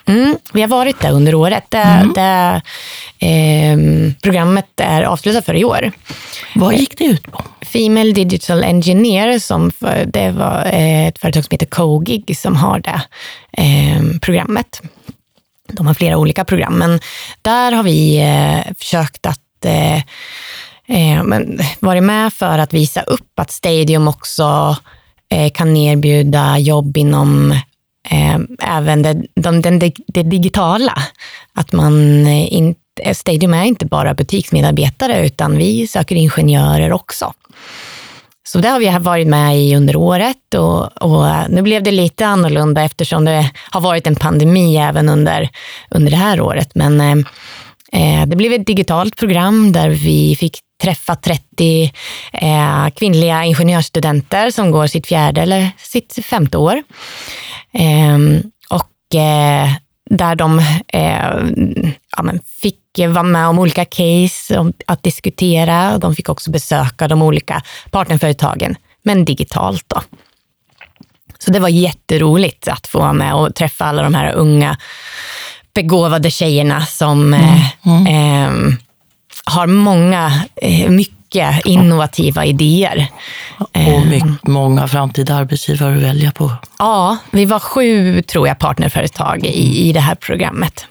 Mm, 0.08 0.36
vi 0.52 0.60
har 0.60 0.68
varit 0.68 1.00
där 1.00 1.12
under 1.12 1.34
året. 1.34 1.64
Det, 1.68 1.78
mm. 1.78 2.12
det 2.12 2.62
eh, 3.18 4.12
programmet 4.22 4.80
är 4.80 5.02
avslutat 5.02 5.44
för 5.44 5.54
i 5.54 5.64
år. 5.64 5.92
Vad 6.54 6.74
gick 6.74 6.98
det 6.98 7.04
ut 7.04 7.32
på? 7.32 7.44
Female 7.62 8.12
Digital 8.12 8.64
Engineer, 8.64 9.38
som 9.38 9.70
för, 9.70 10.04
det 10.06 10.30
var 10.30 10.62
ett 10.72 11.18
företag 11.18 11.44
som 11.44 11.54
heter 11.54 11.66
Cogig 11.66 12.38
som 12.38 12.56
har 12.56 12.78
det 12.78 13.00
eh, 13.52 14.18
programmet. 14.20 14.82
De 15.72 15.86
har 15.86 15.94
flera 15.94 16.16
olika 16.16 16.44
program, 16.44 16.78
men 16.78 17.00
där 17.42 17.72
har 17.72 17.82
vi 17.82 18.18
eh, 18.18 18.74
försökt 18.78 19.26
att 19.26 19.40
eh, 20.86 21.22
men 21.22 21.60
varit 21.80 22.02
med 22.02 22.32
för 22.32 22.58
att 22.58 22.74
visa 22.74 23.02
upp 23.02 23.38
att 23.40 23.50
Stadium 23.50 24.08
också 24.08 24.76
eh, 25.30 25.50
kan 25.52 25.76
erbjuda 25.76 26.58
jobb 26.58 26.96
inom 26.96 27.52
eh, 28.10 28.38
även 28.58 29.02
det, 29.02 29.22
de, 29.34 29.62
den, 29.62 29.78
det, 29.78 29.94
det, 30.06 30.22
digitala. 30.22 31.02
Att 31.54 31.72
man 31.72 32.26
eh, 32.26 32.52
inte, 32.52 33.14
Stadium 33.14 33.54
är 33.54 33.64
inte 33.64 33.86
bara 33.86 34.14
butiksmedarbetare, 34.14 35.26
utan 35.26 35.56
vi 35.56 35.86
söker 35.86 36.16
ingenjörer 36.16 36.92
också. 36.92 37.32
Så 38.46 38.58
det 38.58 38.68
har 38.68 38.80
vi 38.80 38.98
varit 38.98 39.26
med 39.26 39.58
i 39.58 39.76
under 39.76 39.96
året 39.96 40.54
och, 40.54 41.02
och, 41.02 41.26
nu 41.48 41.62
blev 41.62 41.82
det 41.82 41.90
lite 41.90 42.26
annorlunda 42.26 42.82
eftersom 42.82 43.24
det 43.24 43.50
har 43.70 43.80
varit 43.80 44.06
en 44.06 44.16
pandemi 44.16 44.76
även 44.76 45.08
under, 45.08 45.48
under 45.90 46.10
det 46.10 46.16
här 46.16 46.40
året. 46.40 46.70
Men 46.74 47.00
eh, 47.00 47.16
eh 47.92 48.26
det 48.26 48.36
blev 48.36 48.52
ett 48.52 48.66
digitalt 48.66 49.16
program 49.16 49.72
där 49.72 49.88
vi 49.88 50.36
fick 50.36 50.58
träffa 50.82 51.16
30 51.16 51.92
eh, 52.32 52.88
kvinnliga 52.96 53.44
ingenjörsstudenter 53.44 54.50
som 54.50 54.70
går 54.70 54.86
sitt 54.86 55.06
fjärde 55.06 55.42
eller 55.42 55.70
sitt 55.78 56.18
femte 56.24 56.58
år. 56.58 56.82
Eh, 57.72 58.18
och 58.70 59.14
eh, 59.20 59.68
där 60.10 60.34
de 60.34 60.58
eh, 60.88 61.30
ja, 62.16 62.32
fick 62.62 62.80
vara 62.98 63.22
med 63.22 63.48
om 63.48 63.58
olika 63.58 63.84
case 63.84 64.58
om, 64.58 64.72
att 64.86 65.02
diskutera. 65.02 65.98
De 65.98 66.14
fick 66.14 66.28
också 66.28 66.50
besöka 66.50 67.08
de 67.08 67.22
olika 67.22 67.62
partnerföretagen, 67.90 68.76
men 69.02 69.24
digitalt. 69.24 69.84
Då. 69.86 70.02
Så 71.38 71.50
det 71.50 71.58
var 71.58 71.68
jätteroligt 71.68 72.68
att 72.68 72.86
få 72.86 72.98
vara 72.98 73.12
med 73.12 73.34
och 73.34 73.54
träffa 73.54 73.84
alla 73.84 74.02
de 74.02 74.14
här 74.14 74.32
unga 74.32 74.76
begåvade 75.74 76.30
tjejerna 76.30 76.86
som 76.86 77.34
mm. 77.34 77.60
Mm. 77.84 78.76
Har 79.50 79.66
många, 79.66 80.32
eh, 80.56 80.90
mycket 80.90 81.66
innovativa 81.66 82.44
idéer. 82.44 83.06
Och 83.58 83.76
eh, 83.76 84.04
mycket, 84.04 84.46
många 84.46 84.88
framtida 84.88 85.34
arbetsgivare 85.34 85.96
att 85.96 86.02
välja 86.02 86.32
på. 86.32 86.52
Ja, 86.78 87.16
vi 87.30 87.44
var 87.44 87.58
sju, 87.58 88.22
tror 88.22 88.48
jag, 88.48 88.58
partnerföretag 88.58 89.44
i, 89.44 89.88
i 89.88 89.92
det 89.92 90.00
här 90.00 90.14
programmet. 90.14 90.86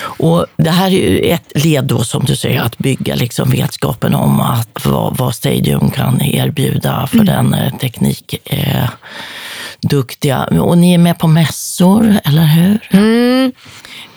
Och 0.00 0.46
det 0.56 0.70
här 0.70 0.86
är 0.86 0.90
ju 0.90 1.18
ett 1.18 1.52
led 1.54 1.84
då, 1.84 2.04
som 2.04 2.24
du 2.24 2.36
säger, 2.36 2.60
att 2.60 2.78
bygga 2.78 3.14
liksom 3.14 3.50
vetskapen 3.50 4.14
om 4.14 4.40
att 4.40 4.84
vad, 4.84 5.16
vad 5.16 5.34
Stadium 5.34 5.90
kan 5.90 6.22
erbjuda 6.22 7.06
för 7.06 7.16
mm. 7.18 7.26
den 7.26 7.54
eh, 7.54 7.76
teknik 7.78 8.34
eh, 8.44 8.88
duktiga. 9.80 10.44
Och 10.44 10.78
ni 10.78 10.94
är 10.94 10.98
med 10.98 11.18
på 11.18 11.26
mässor, 11.26 12.20
eller 12.24 12.44
hur? 12.44 12.88
Mm. 12.90 13.52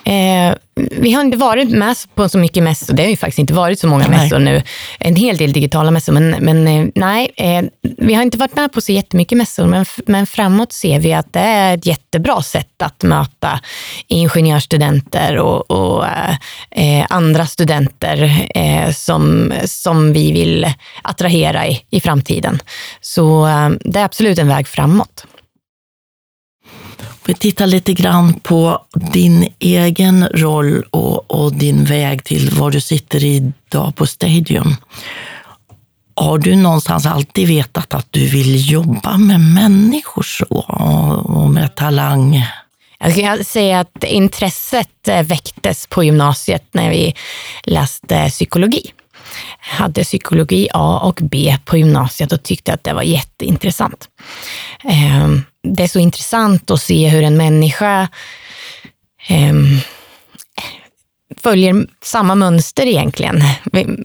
Eh, 0.05 0.55
vi 0.75 1.13
har 1.13 1.21
inte 1.21 1.37
varit 1.37 1.69
med 1.69 1.97
på 2.15 2.29
så 2.29 2.37
mycket 2.37 2.63
mässor. 2.63 2.93
Det 2.93 3.03
har 3.03 3.09
ju 3.09 3.17
faktiskt 3.17 3.39
inte 3.39 3.53
varit 3.53 3.79
så 3.79 3.87
många 3.87 4.07
nej. 4.07 4.19
mässor 4.19 4.39
nu. 4.39 4.61
En 4.99 5.15
hel 5.15 5.37
del 5.37 5.53
digitala 5.53 5.91
mässor, 5.91 6.13
men, 6.13 6.29
men 6.29 6.67
eh, 6.67 6.87
nej, 6.95 7.31
eh, 7.37 7.63
vi 7.97 8.13
har 8.13 8.23
inte 8.23 8.37
varit 8.37 8.55
med 8.55 8.71
på 8.71 8.81
så 8.81 8.91
jättemycket 8.91 9.37
mässor. 9.37 9.65
Men, 9.65 9.85
men 10.05 10.25
framåt 10.25 10.73
ser 10.73 10.99
vi 10.99 11.13
att 11.13 11.33
det 11.33 11.39
är 11.39 11.77
ett 11.77 11.85
jättebra 11.85 12.41
sätt 12.41 12.81
att 12.81 13.03
möta 13.03 13.59
ingenjörsstudenter 14.07 15.37
och, 15.37 15.71
och 15.71 16.05
eh, 16.71 17.05
andra 17.09 17.45
studenter 17.45 18.47
eh, 18.55 18.91
som, 18.91 19.53
som 19.65 20.13
vi 20.13 20.31
vill 20.31 20.73
attrahera 21.01 21.67
i, 21.67 21.81
i 21.89 22.01
framtiden. 22.01 22.61
Så 23.01 23.47
eh, 23.47 23.69
det 23.79 23.99
är 23.99 24.05
absolut 24.05 24.39
en 24.39 24.47
väg 24.47 24.67
framåt. 24.67 25.25
Vi 27.25 27.33
tittar 27.33 27.67
lite 27.67 27.93
grann 27.93 28.33
på 28.33 28.85
din 28.93 29.53
egen 29.59 30.27
roll 30.27 30.83
och, 30.89 31.31
och 31.31 31.53
din 31.53 31.85
väg 31.85 32.23
till 32.23 32.49
var 32.49 32.71
du 32.71 32.81
sitter 32.81 33.23
idag 33.23 33.95
på 33.95 34.07
Stadium. 34.07 34.75
Har 36.15 36.37
du 36.37 36.55
någonstans 36.55 37.05
alltid 37.05 37.47
vetat 37.47 37.93
att 37.93 38.07
du 38.09 38.27
vill 38.27 38.71
jobba 38.71 39.17
med 39.17 39.39
människor 39.39 40.23
så 40.23 40.45
och 41.25 41.49
med 41.49 41.75
talang? 41.75 42.45
Jag 42.99 43.11
skulle 43.11 43.43
säga 43.43 43.79
att 43.79 44.03
intresset 44.03 45.07
eh, 45.07 45.23
väcktes 45.23 45.87
på 45.87 46.03
gymnasiet 46.03 46.63
när 46.71 46.89
vi 46.89 47.15
läste 47.63 48.29
psykologi. 48.29 48.91
Hade 49.59 50.03
psykologi 50.03 50.67
A 50.73 50.99
och 51.03 51.19
B 51.21 51.57
på 51.65 51.77
gymnasiet 51.77 52.31
och 52.31 52.43
tyckte 52.43 52.73
att 52.73 52.83
det 52.83 52.93
var 52.93 53.03
jätteintressant. 53.03 54.09
Ehm, 54.83 55.43
det 55.63 55.83
är 55.83 55.87
så 55.87 55.99
intressant 55.99 56.71
att 56.71 56.81
se 56.81 57.09
hur 57.09 57.23
en 57.23 57.37
människa 57.37 58.09
ehm, 59.27 59.79
följer 61.37 61.87
samma 62.03 62.35
mönster 62.35 62.85
egentligen. 62.85 63.43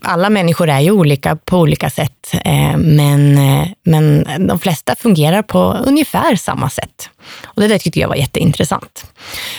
Alla 0.02 0.30
människor 0.30 0.68
är 0.68 0.80
ju 0.80 0.90
olika 0.90 1.36
på 1.36 1.58
olika 1.58 1.90
sätt, 1.90 2.32
ehm, 2.44 2.80
men, 2.80 3.34
men 3.82 4.26
de 4.48 4.58
flesta 4.58 4.94
fungerar 4.96 5.42
på 5.42 5.76
ungefär 5.86 6.36
samma 6.36 6.70
sätt. 6.70 7.10
Och 7.44 7.62
det 7.62 7.68
där 7.68 7.78
tyckte 7.78 8.00
jag 8.00 8.08
var 8.08 8.16
jätteintressant. 8.16 9.12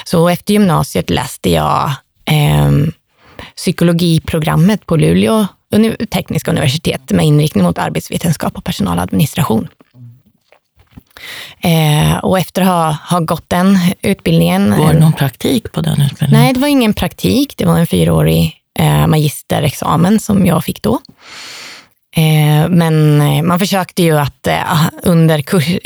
Så 0.04 0.30
efter 0.30 0.54
gymnasiet 0.54 1.10
läste 1.10 1.50
jag 1.50 1.92
eh, 2.26 2.72
psykologiprogrammet 3.56 4.86
på 4.86 4.96
Luleå 4.96 5.48
tekniska 6.10 6.52
universitet 6.52 7.12
med 7.12 7.26
inriktning 7.26 7.64
mot 7.64 7.78
arbetsvetenskap 7.78 8.58
och 8.58 8.64
personaladministration. 8.64 9.68
Eh, 11.62 12.18
och 12.18 12.40
efter 12.40 12.62
att 12.62 12.68
ha, 12.68 12.98
ha 13.10 13.20
gått 13.20 13.50
den 13.50 13.78
utbildningen... 14.02 14.78
Var 14.78 14.94
det 14.94 15.00
någon 15.00 15.14
praktik 15.14 15.72
på 15.72 15.82
den 15.82 16.02
utbildningen? 16.02 16.44
Nej, 16.44 16.54
det 16.54 16.60
var 16.60 16.68
ingen 16.68 16.94
praktik. 16.94 17.54
Det 17.58 17.66
var 17.66 17.78
en 17.78 17.88
fyraårig 17.88 18.56
eh, 18.80 19.08
magisterexamen 19.08 20.20
som 20.20 20.46
jag 20.46 20.64
fick 20.64 20.82
då. 20.82 21.00
Eh, 22.16 22.70
men 22.70 23.22
eh, 23.22 23.44
man 23.44 23.60
försökte 23.60 24.04
ju 24.04 24.18
att 24.18 24.48
eh, 24.48 24.90
under 25.04 25.42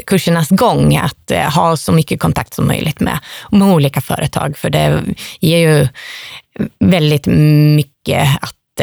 kursernas 0.06 0.50
gång 0.50 0.98
att 0.98 1.32
ha 1.54 1.78
så 1.78 1.92
mycket 1.92 2.20
kontakt 2.20 2.54
som 2.54 2.68
möjligt 2.68 3.00
med, 3.00 3.20
med 3.52 3.74
olika 3.74 4.02
företag, 4.02 4.58
för 4.58 4.70
det 4.70 5.04
ger 5.40 5.58
ju 5.58 5.88
väldigt 6.80 7.26
mycket 7.26 8.28
att 8.42 8.82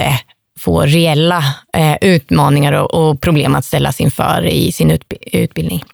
få 0.60 0.80
reella 0.80 1.44
eh, 1.76 1.96
utmaningar 2.00 2.72
och 2.72 3.20
problem 3.20 3.54
att 3.54 3.64
ställas 3.64 4.00
inför 4.00 4.46
i 4.46 4.72
sin 4.72 4.98
utbildning. 5.32 5.84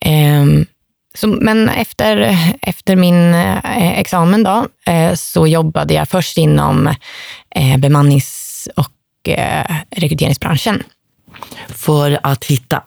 Ehm, 0.00 0.66
så, 1.14 1.26
men 1.26 1.68
efter, 1.68 2.38
efter 2.62 2.96
min 2.96 3.34
eh, 3.34 3.98
examen 3.98 4.42
då, 4.42 4.66
eh, 4.92 5.14
så 5.14 5.46
jobbade 5.46 5.94
jag 5.94 6.08
först 6.08 6.38
inom 6.38 6.94
bemannings 7.78 8.68
och 8.76 9.28
eh, 9.28 9.76
rekryteringsbranschen. 9.90 10.82
För 11.68 12.20
att 12.22 12.44
hitta 12.44 12.82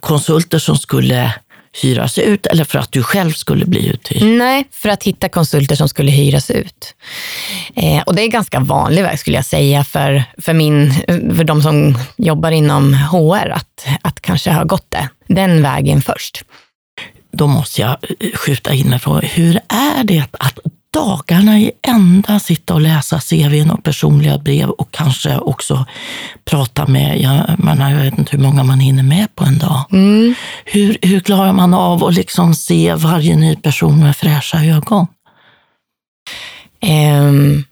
konsulter 0.00 0.58
som 0.58 0.76
skulle 0.76 1.34
hyras 1.72 2.18
ut 2.18 2.46
eller 2.46 2.64
för 2.64 2.78
att 2.78 2.92
du 2.92 3.02
själv 3.02 3.32
skulle 3.32 3.66
bli 3.66 3.88
uthyrd? 3.88 4.22
Nej, 4.22 4.64
för 4.70 4.88
att 4.88 5.02
hitta 5.02 5.28
konsulter 5.28 5.76
som 5.76 5.88
skulle 5.88 6.10
hyras 6.10 6.50
ut. 6.50 6.94
Eh, 7.76 8.02
och 8.02 8.14
det 8.14 8.22
är 8.22 8.28
ganska 8.28 8.60
vanlig 8.60 9.02
väg 9.02 9.18
skulle 9.18 9.36
jag 9.36 9.44
säga 9.44 9.84
för, 9.84 10.24
för, 10.38 10.52
min, 10.52 10.94
för 11.36 11.44
de 11.44 11.62
som 11.62 11.98
jobbar 12.16 12.50
inom 12.50 12.94
HR 12.94 13.48
att, 13.50 13.86
att 14.02 14.20
kanske 14.20 14.50
ha 14.50 14.64
gått 14.64 14.90
det, 14.90 15.08
den 15.26 15.62
vägen 15.62 16.02
först. 16.02 16.44
Då 17.32 17.46
måste 17.46 17.80
jag 17.80 17.96
skjuta 18.34 18.72
in 18.72 18.92
en 18.92 19.00
fråga. 19.00 19.20
Hur 19.20 19.60
är 19.68 20.04
det 20.04 20.24
att 20.32 20.58
dagarna 20.92 21.58
i 21.58 21.72
ända 21.82 22.38
sitta 22.38 22.74
och 22.74 22.80
läsa 22.80 23.20
CVn 23.20 23.70
och 23.70 23.84
personliga 23.84 24.38
brev 24.38 24.70
och 24.70 24.90
kanske 24.90 25.38
också 25.38 25.86
prata 26.44 26.86
med, 26.86 27.20
jag, 27.20 27.64
menar, 27.64 27.90
jag 27.90 27.98
vet 27.98 28.18
inte 28.18 28.36
hur 28.36 28.44
många 28.44 28.64
man 28.64 28.80
hinner 28.80 29.02
med 29.02 29.34
på 29.34 29.44
en 29.44 29.58
dag. 29.58 29.84
Mm. 29.92 30.34
Hur, 30.64 30.98
hur 31.02 31.20
klarar 31.20 31.52
man 31.52 31.74
av 31.74 32.04
att 32.04 32.14
liksom 32.14 32.54
se 32.54 32.94
varje 32.94 33.36
ny 33.36 33.56
person 33.56 34.00
med 34.00 34.16
fräscha 34.16 34.64
ögon? 34.64 35.06
Um, 36.82 37.64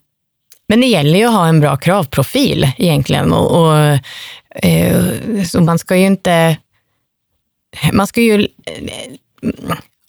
men 0.69 0.81
det 0.81 0.87
gäller 0.87 1.19
ju 1.19 1.25
att 1.25 1.33
ha 1.33 1.49
en 1.49 1.61
bra 1.61 1.77
kravprofil 1.77 2.73
egentligen. 2.79 3.33
Och, 3.33 3.61
och 3.61 3.99
uh, 4.65 5.45
så 5.45 5.61
man 5.61 5.79
ska 5.79 5.97
ju 5.97 6.07
inte... 6.07 6.57
Man 7.93 8.07
ska 8.07 8.21
ju 8.21 8.49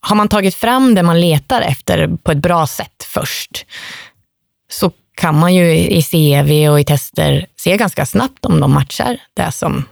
har 0.02 0.16
man 0.16 0.28
tagit 0.28 0.56
fram 0.56 0.96
det 0.96 1.04
man 1.04 1.22
letar 1.22 1.62
efter 1.62 2.18
på 2.24 2.32
ett 2.32 2.38
bra 2.38 2.68
sätt 2.68 3.08
först, 3.14 3.66
så 4.72 4.92
kan 5.16 5.40
man 5.40 5.56
ju 5.56 5.74
i 5.76 6.04
CV 6.04 6.70
och 6.70 6.80
i 6.80 6.84
tester 6.84 7.46
se 7.58 7.78
ganska 7.78 8.06
snabbt 8.06 8.46
om 8.46 8.60
de 8.60 8.74
matchar 8.74 9.18
det 9.34 9.52
som, 9.52 9.86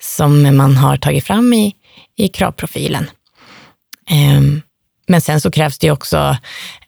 som 0.00 0.56
man 0.56 0.76
har 0.76 0.96
tagit 0.96 1.26
fram 1.26 1.52
i, 1.52 1.74
i 2.16 2.28
kravprofilen. 2.28 3.10
Ehm, 4.10 4.62
men 5.06 5.20
sen 5.20 5.40
så 5.40 5.50
krävs 5.50 5.78
det 5.78 5.90
också 5.90 6.36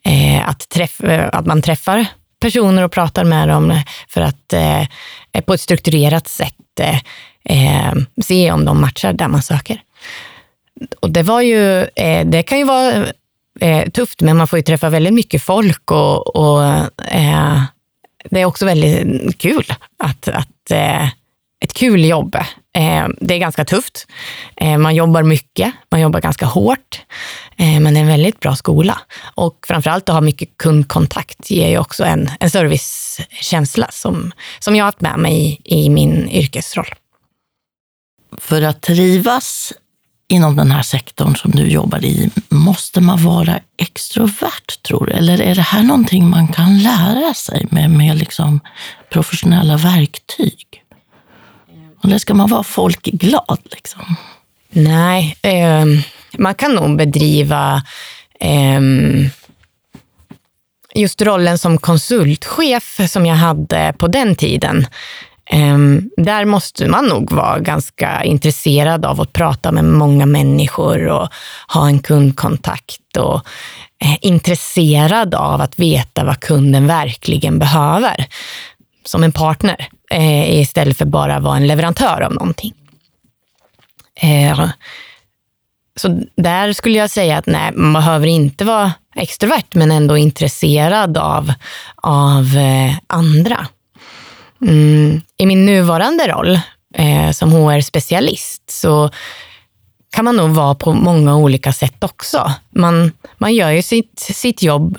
eh, 0.04 0.48
att, 0.48 0.68
träff, 0.68 1.00
eh, 1.00 1.28
att 1.32 1.46
man 1.46 1.62
träffar 1.62 2.06
personer 2.40 2.82
och 2.82 2.92
pratar 2.92 3.24
med 3.24 3.48
dem 3.48 3.82
för 4.08 4.20
att 4.20 4.52
eh, 4.52 4.84
på 5.46 5.54
ett 5.54 5.60
strukturerat 5.60 6.28
sätt 6.28 6.54
se 8.22 8.52
om 8.52 8.64
de 8.64 8.80
matchar 8.80 9.12
där 9.12 9.28
man 9.28 9.42
söker 9.42 9.80
och 11.00 11.10
det 11.10 11.22
var 11.22 11.40
ju, 11.40 11.82
eh, 11.82 12.26
det 12.26 12.42
kan 12.42 12.58
ju 12.58 12.64
vara 12.64 13.06
eh, 13.60 13.90
tufft, 13.90 14.20
men 14.20 14.36
man 14.36 14.48
får 14.48 14.58
ju 14.58 14.62
träffa 14.62 14.90
väldigt 14.90 15.14
mycket 15.14 15.42
folk 15.42 15.90
och, 15.90 16.36
och 16.36 16.64
eh, 17.08 17.62
det 18.30 18.40
är 18.40 18.44
också 18.44 18.66
väldigt 18.66 19.38
kul 19.38 19.64
att, 19.98 20.28
att 20.28 20.70
eh, 20.70 21.08
ett 21.60 21.74
kul 21.74 22.04
jobb. 22.04 22.36
Eh, 22.76 23.06
det 23.20 23.34
är 23.34 23.38
ganska 23.38 23.64
tufft. 23.64 24.06
Eh, 24.56 24.78
man 24.78 24.94
jobbar 24.94 25.22
mycket, 25.22 25.72
man 25.90 26.00
jobbar 26.00 26.20
ganska 26.20 26.46
hårt, 26.46 27.00
men 27.56 27.84
det 27.84 28.00
är 28.00 28.02
en 28.02 28.06
väldigt 28.06 28.40
bra 28.40 28.56
skola. 28.56 29.00
Och 29.34 29.64
framförallt 29.68 30.08
att 30.08 30.14
ha 30.14 30.20
mycket 30.20 30.48
kundkontakt 30.56 31.50
ger 31.50 31.68
ju 31.68 31.78
också 31.78 32.04
en, 32.04 32.30
en 32.40 32.50
servicekänsla 32.50 33.88
som, 33.90 34.32
som 34.58 34.76
jag 34.76 34.84
har 34.84 34.88
haft 34.88 35.00
med 35.00 35.18
mig 35.18 35.60
i, 35.64 35.84
i 35.84 35.90
min 35.90 36.28
yrkesroll. 36.28 36.94
För 38.38 38.62
att 38.62 38.82
trivas 38.82 39.72
inom 40.34 40.56
den 40.56 40.70
här 40.70 40.82
sektorn 40.82 41.36
som 41.36 41.50
du 41.50 41.68
jobbar 41.68 42.04
i, 42.04 42.30
måste 42.48 43.00
man 43.00 43.22
vara 43.24 43.60
extrovert 43.76 44.82
tror 44.82 45.06
du? 45.06 45.12
Eller 45.12 45.40
är 45.40 45.54
det 45.54 45.62
här 45.62 45.82
någonting 45.82 46.30
man 46.30 46.48
kan 46.48 46.82
lära 46.82 47.34
sig 47.34 47.66
med, 47.70 47.90
med 47.90 48.16
liksom 48.16 48.60
professionella 49.10 49.76
verktyg? 49.76 50.82
Eller 52.04 52.18
ska 52.18 52.34
man 52.34 52.48
vara 52.48 52.62
folkglad? 52.62 53.58
Liksom? 53.64 54.16
Nej, 54.70 55.36
eh, 55.42 55.84
man 56.38 56.54
kan 56.54 56.74
nog 56.74 56.96
bedriva 56.96 57.82
eh, 58.40 58.80
just 60.94 61.22
rollen 61.22 61.58
som 61.58 61.78
konsultchef 61.78 63.00
som 63.10 63.26
jag 63.26 63.36
hade 63.36 63.94
på 63.98 64.08
den 64.08 64.36
tiden 64.36 64.86
Ehm, 65.46 66.10
där 66.16 66.44
måste 66.44 66.88
man 66.88 67.06
nog 67.06 67.32
vara 67.32 67.58
ganska 67.58 68.24
intresserad 68.24 69.04
av 69.04 69.20
att 69.20 69.32
prata 69.32 69.72
med 69.72 69.84
många 69.84 70.26
människor 70.26 71.08
och 71.08 71.28
ha 71.68 71.86
en 71.86 71.98
kundkontakt 71.98 73.16
och 73.18 73.46
eh, 74.04 74.16
intresserad 74.20 75.34
av 75.34 75.60
att 75.60 75.78
veta 75.78 76.24
vad 76.24 76.40
kunden 76.40 76.86
verkligen 76.86 77.58
behöver 77.58 78.26
som 79.04 79.24
en 79.24 79.32
partner 79.32 79.88
eh, 80.10 80.60
istället 80.60 80.98
för 80.98 81.04
bara 81.04 81.40
vara 81.40 81.56
en 81.56 81.66
leverantör 81.66 82.20
av 82.20 82.32
någonting. 82.32 82.74
Eh, 84.20 84.68
så 85.96 86.20
där 86.36 86.72
skulle 86.72 86.98
jag 86.98 87.10
säga 87.10 87.38
att 87.38 87.46
nej, 87.46 87.72
man 87.72 87.92
behöver 87.92 88.26
inte 88.26 88.64
vara 88.64 88.92
extrovert 89.16 89.74
men 89.74 89.90
ändå 89.90 90.16
intresserad 90.16 91.18
av, 91.18 91.52
av 91.96 92.46
andra. 93.06 93.66
Mm, 94.64 95.20
I 95.36 95.46
min 95.46 95.66
nuvarande 95.66 96.28
roll 96.28 96.58
eh, 96.94 97.30
som 97.30 97.52
HR-specialist 97.52 98.70
så 98.70 99.10
kan 100.12 100.24
man 100.24 100.36
nog 100.36 100.50
vara 100.50 100.74
på 100.74 100.92
många 100.92 101.36
olika 101.36 101.72
sätt 101.72 102.04
också. 102.04 102.52
Man, 102.70 103.12
man 103.38 103.54
gör 103.54 103.70
ju 103.70 103.82
sitt, 103.82 104.20
sitt 104.20 104.62
jobb 104.62 104.98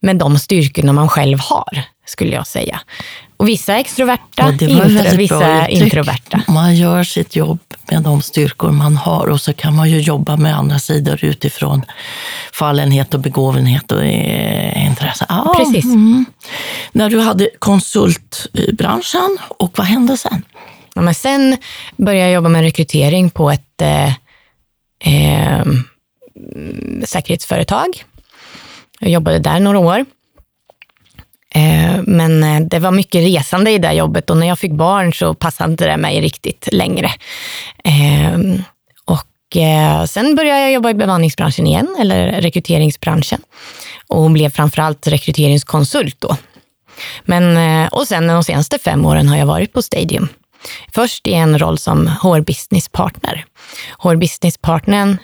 med 0.00 0.16
de 0.16 0.38
styrkorna 0.38 0.92
man 0.92 1.08
själv 1.08 1.38
har, 1.38 1.82
skulle 2.06 2.34
jag 2.34 2.46
säga. 2.46 2.80
Och 3.42 3.48
vissa 3.48 3.74
är 3.74 3.78
extroverta, 3.80 4.48
intro, 4.48 5.16
vissa 5.16 5.68
introverta. 5.68 6.42
Man 6.48 6.76
gör 6.76 7.04
sitt 7.04 7.36
jobb 7.36 7.58
med 7.90 8.02
de 8.02 8.22
styrkor 8.22 8.70
man 8.70 8.96
har 8.96 9.26
och 9.26 9.40
så 9.40 9.52
kan 9.52 9.76
man 9.76 9.90
ju 9.90 10.00
jobba 10.00 10.36
med 10.36 10.56
andra 10.56 10.78
sidor 10.78 11.24
utifrån 11.24 11.84
fallenhet 12.52 13.14
och 13.14 13.20
begåvenhet 13.20 13.92
och 13.92 14.04
eh, 14.04 14.86
intresse. 14.86 15.26
Ah, 15.28 15.54
Precis. 15.54 15.84
Mm. 15.84 16.24
När 16.92 17.10
du 17.10 17.20
hade 17.20 17.48
konsultbranschen, 17.58 19.38
och 19.58 19.78
vad 19.78 19.86
hände 19.86 20.16
sen? 20.16 20.42
Ja, 20.94 21.02
men 21.02 21.14
sen 21.14 21.56
började 21.96 22.24
jag 22.30 22.34
jobba 22.34 22.48
med 22.48 22.62
rekrytering 22.62 23.30
på 23.30 23.50
ett 23.50 23.82
eh, 23.82 24.08
eh, 25.14 25.64
säkerhetsföretag. 27.04 28.04
Jag 29.00 29.10
jobbade 29.10 29.38
där 29.38 29.60
några 29.60 29.78
år. 29.78 30.04
Eh, 31.54 32.02
men 32.02 32.44
eh, 32.44 32.60
det 32.60 32.78
var 32.78 32.90
mycket 32.90 33.22
resande 33.22 33.70
i 33.70 33.78
det 33.78 33.92
jobbet 33.92 34.30
och 34.30 34.36
när 34.36 34.46
jag 34.46 34.58
fick 34.58 34.72
barn 34.72 35.12
så 35.12 35.34
passade 35.34 35.70
inte 35.70 35.86
det 35.86 35.96
mig 35.96 36.20
riktigt 36.20 36.68
längre. 36.72 37.10
Eh, 37.84 38.38
och 39.04 39.58
sen 40.08 40.34
började 40.34 40.60
jag 40.60 40.72
jobba 40.72 40.90
i 40.90 40.94
bemanningsbranschen 40.94 41.66
igen, 41.66 41.96
eller 42.00 42.40
rekryteringsbranschen. 42.40 43.40
Och 44.08 44.30
blev 44.30 44.50
framförallt 44.50 45.06
rekryteringskonsult 45.06 46.20
då. 46.20 46.36
Men, 47.24 47.88
och 47.88 48.08
sen 48.08 48.26
de 48.26 48.44
senaste 48.44 48.78
fem 48.78 49.06
åren 49.06 49.28
har 49.28 49.36
jag 49.36 49.46
varit 49.46 49.72
på 49.72 49.82
Stadium. 49.82 50.28
Först 50.94 51.26
i 51.26 51.32
en 51.32 51.58
roll 51.58 51.78
som 51.78 52.06
HR 52.06 52.40
Business 52.40 52.88
Partner. 52.88 53.44
HR 53.98 54.16
Business 54.16 54.58
Partnern 54.58 55.18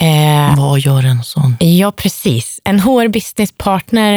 Eh, 0.00 0.56
Vad 0.56 0.78
gör 0.80 1.04
en 1.04 1.24
sån? 1.24 1.56
Ja, 1.60 1.92
precis. 1.92 2.60
En 2.64 2.80
HR 2.80 3.08
business 3.08 3.52
partner 3.56 4.14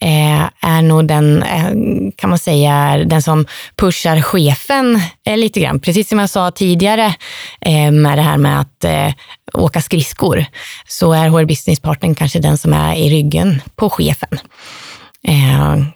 eh, 0.00 0.48
är 0.60 0.82
nog 0.82 1.06
den, 1.08 1.42
eh, 1.42 1.68
kan 2.16 2.30
man 2.30 2.38
säga, 2.38 2.96
den 3.06 3.22
som 3.22 3.46
pushar 3.76 4.20
chefen 4.22 5.00
eh, 5.26 5.36
lite 5.36 5.60
grann. 5.60 5.80
Precis 5.80 6.08
som 6.08 6.18
jag 6.18 6.30
sa 6.30 6.50
tidigare 6.50 7.14
eh, 7.60 7.90
med 7.90 8.18
det 8.18 8.22
här 8.22 8.36
med 8.36 8.60
att 8.60 8.84
eh, 8.84 9.12
åka 9.52 9.80
skridskor, 9.80 10.44
så 10.88 11.12
är 11.12 11.28
HR 11.28 11.44
business 11.44 11.80
partnern 11.80 12.14
kanske 12.14 12.38
den 12.38 12.58
som 12.58 12.72
är 12.72 12.94
i 12.94 13.10
ryggen 13.10 13.62
på 13.76 13.90
chefen. 13.90 14.38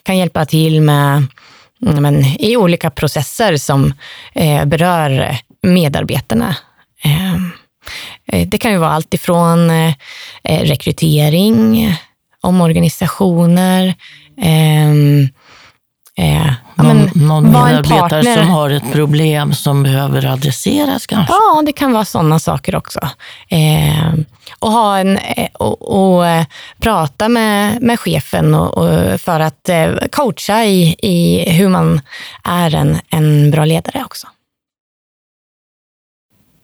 kan 0.02 0.18
hjälpa 0.18 0.46
till 0.46 0.80
med 0.80 1.26
men, 1.80 2.24
i 2.24 2.56
olika 2.56 2.90
processer 2.90 3.56
som 3.56 3.92
berör 4.66 5.36
medarbetarna. 5.62 6.56
Eh, 8.26 8.40
eh 8.40 8.48
det 8.48 8.58
kan 8.58 8.72
ju 8.72 8.78
vara 8.78 8.90
allt 8.90 9.14
ifrån 9.14 9.70
eh, 9.70 9.94
rekrytering, 10.44 11.96
omorganisationer, 12.40 13.94
ehm, 14.42 15.28
Eh, 16.16 16.52
någon, 16.74 17.10
någon 17.14 17.52
medarbetare 17.52 18.34
som 18.34 18.48
har 18.48 18.70
ett 18.70 18.92
problem 18.92 19.54
som 19.54 19.82
behöver 19.82 20.26
adresseras 20.26 21.06
kanske? 21.06 21.32
Ja, 21.32 21.62
det 21.66 21.72
kan 21.72 21.92
vara 21.92 22.04
sådana 22.04 22.38
saker 22.38 22.76
också. 22.76 23.00
Eh, 23.48 24.12
och, 24.58 24.72
ha 24.72 24.98
en, 24.98 25.18
eh, 25.18 25.48
och, 25.52 26.14
och 26.16 26.26
eh, 26.26 26.44
prata 26.78 27.28
med, 27.28 27.82
med 27.82 28.00
chefen 28.00 28.54
och, 28.54 28.78
och 28.78 29.20
för 29.20 29.40
att 29.40 29.68
eh, 29.68 29.90
coacha 30.12 30.64
i, 30.64 30.96
i 30.98 31.50
hur 31.50 31.68
man 31.68 32.00
är 32.44 32.74
en, 32.74 32.98
en 33.10 33.50
bra 33.50 33.64
ledare 33.64 34.04
också. 34.04 34.26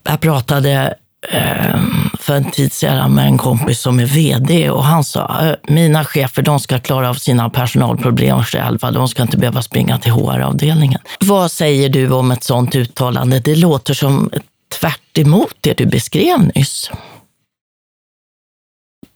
Jag 0.03 0.19
pratade 0.19 0.95
Ehm, 1.29 2.09
för 2.19 2.35
en 2.35 2.51
tid 2.51 2.73
sedan 2.73 3.15
med 3.15 3.25
en 3.25 3.37
kompis 3.37 3.81
som 3.81 3.99
är 3.99 4.05
VD 4.05 4.69
och 4.69 4.83
han 4.83 5.03
sa, 5.03 5.55
mina 5.67 6.05
chefer 6.05 6.41
de 6.41 6.59
ska 6.59 6.79
klara 6.79 7.09
av 7.09 7.13
sina 7.13 7.49
personalproblem 7.49 8.43
själva, 8.43 8.91
de 8.91 9.07
ska 9.07 9.21
inte 9.21 9.37
behöva 9.37 9.61
springa 9.61 9.99
till 9.99 10.11
HR-avdelningen. 10.11 10.99
Vad 11.19 11.51
säger 11.51 11.89
du 11.89 12.09
om 12.09 12.31
ett 12.31 12.43
sådant 12.43 12.75
uttalande? 12.75 13.39
Det 13.39 13.55
låter 13.55 13.93
som 13.93 14.31
tvärt 14.79 15.17
emot 15.17 15.55
det 15.61 15.77
du 15.77 15.85
beskrev 15.85 16.51
nyss. 16.55 16.91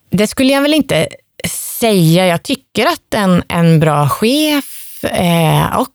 Det 0.10 0.28
skulle 0.28 0.54
jag 0.54 0.62
väl 0.62 0.74
inte 0.74 1.08
säga. 1.80 2.28
Jag 2.28 2.44
tycker 2.44 2.86
att 2.86 3.14
en, 3.16 3.44
en 3.48 3.80
bra 3.80 4.10
chef 4.10 5.04
eh, 5.04 5.78
och 5.78 5.88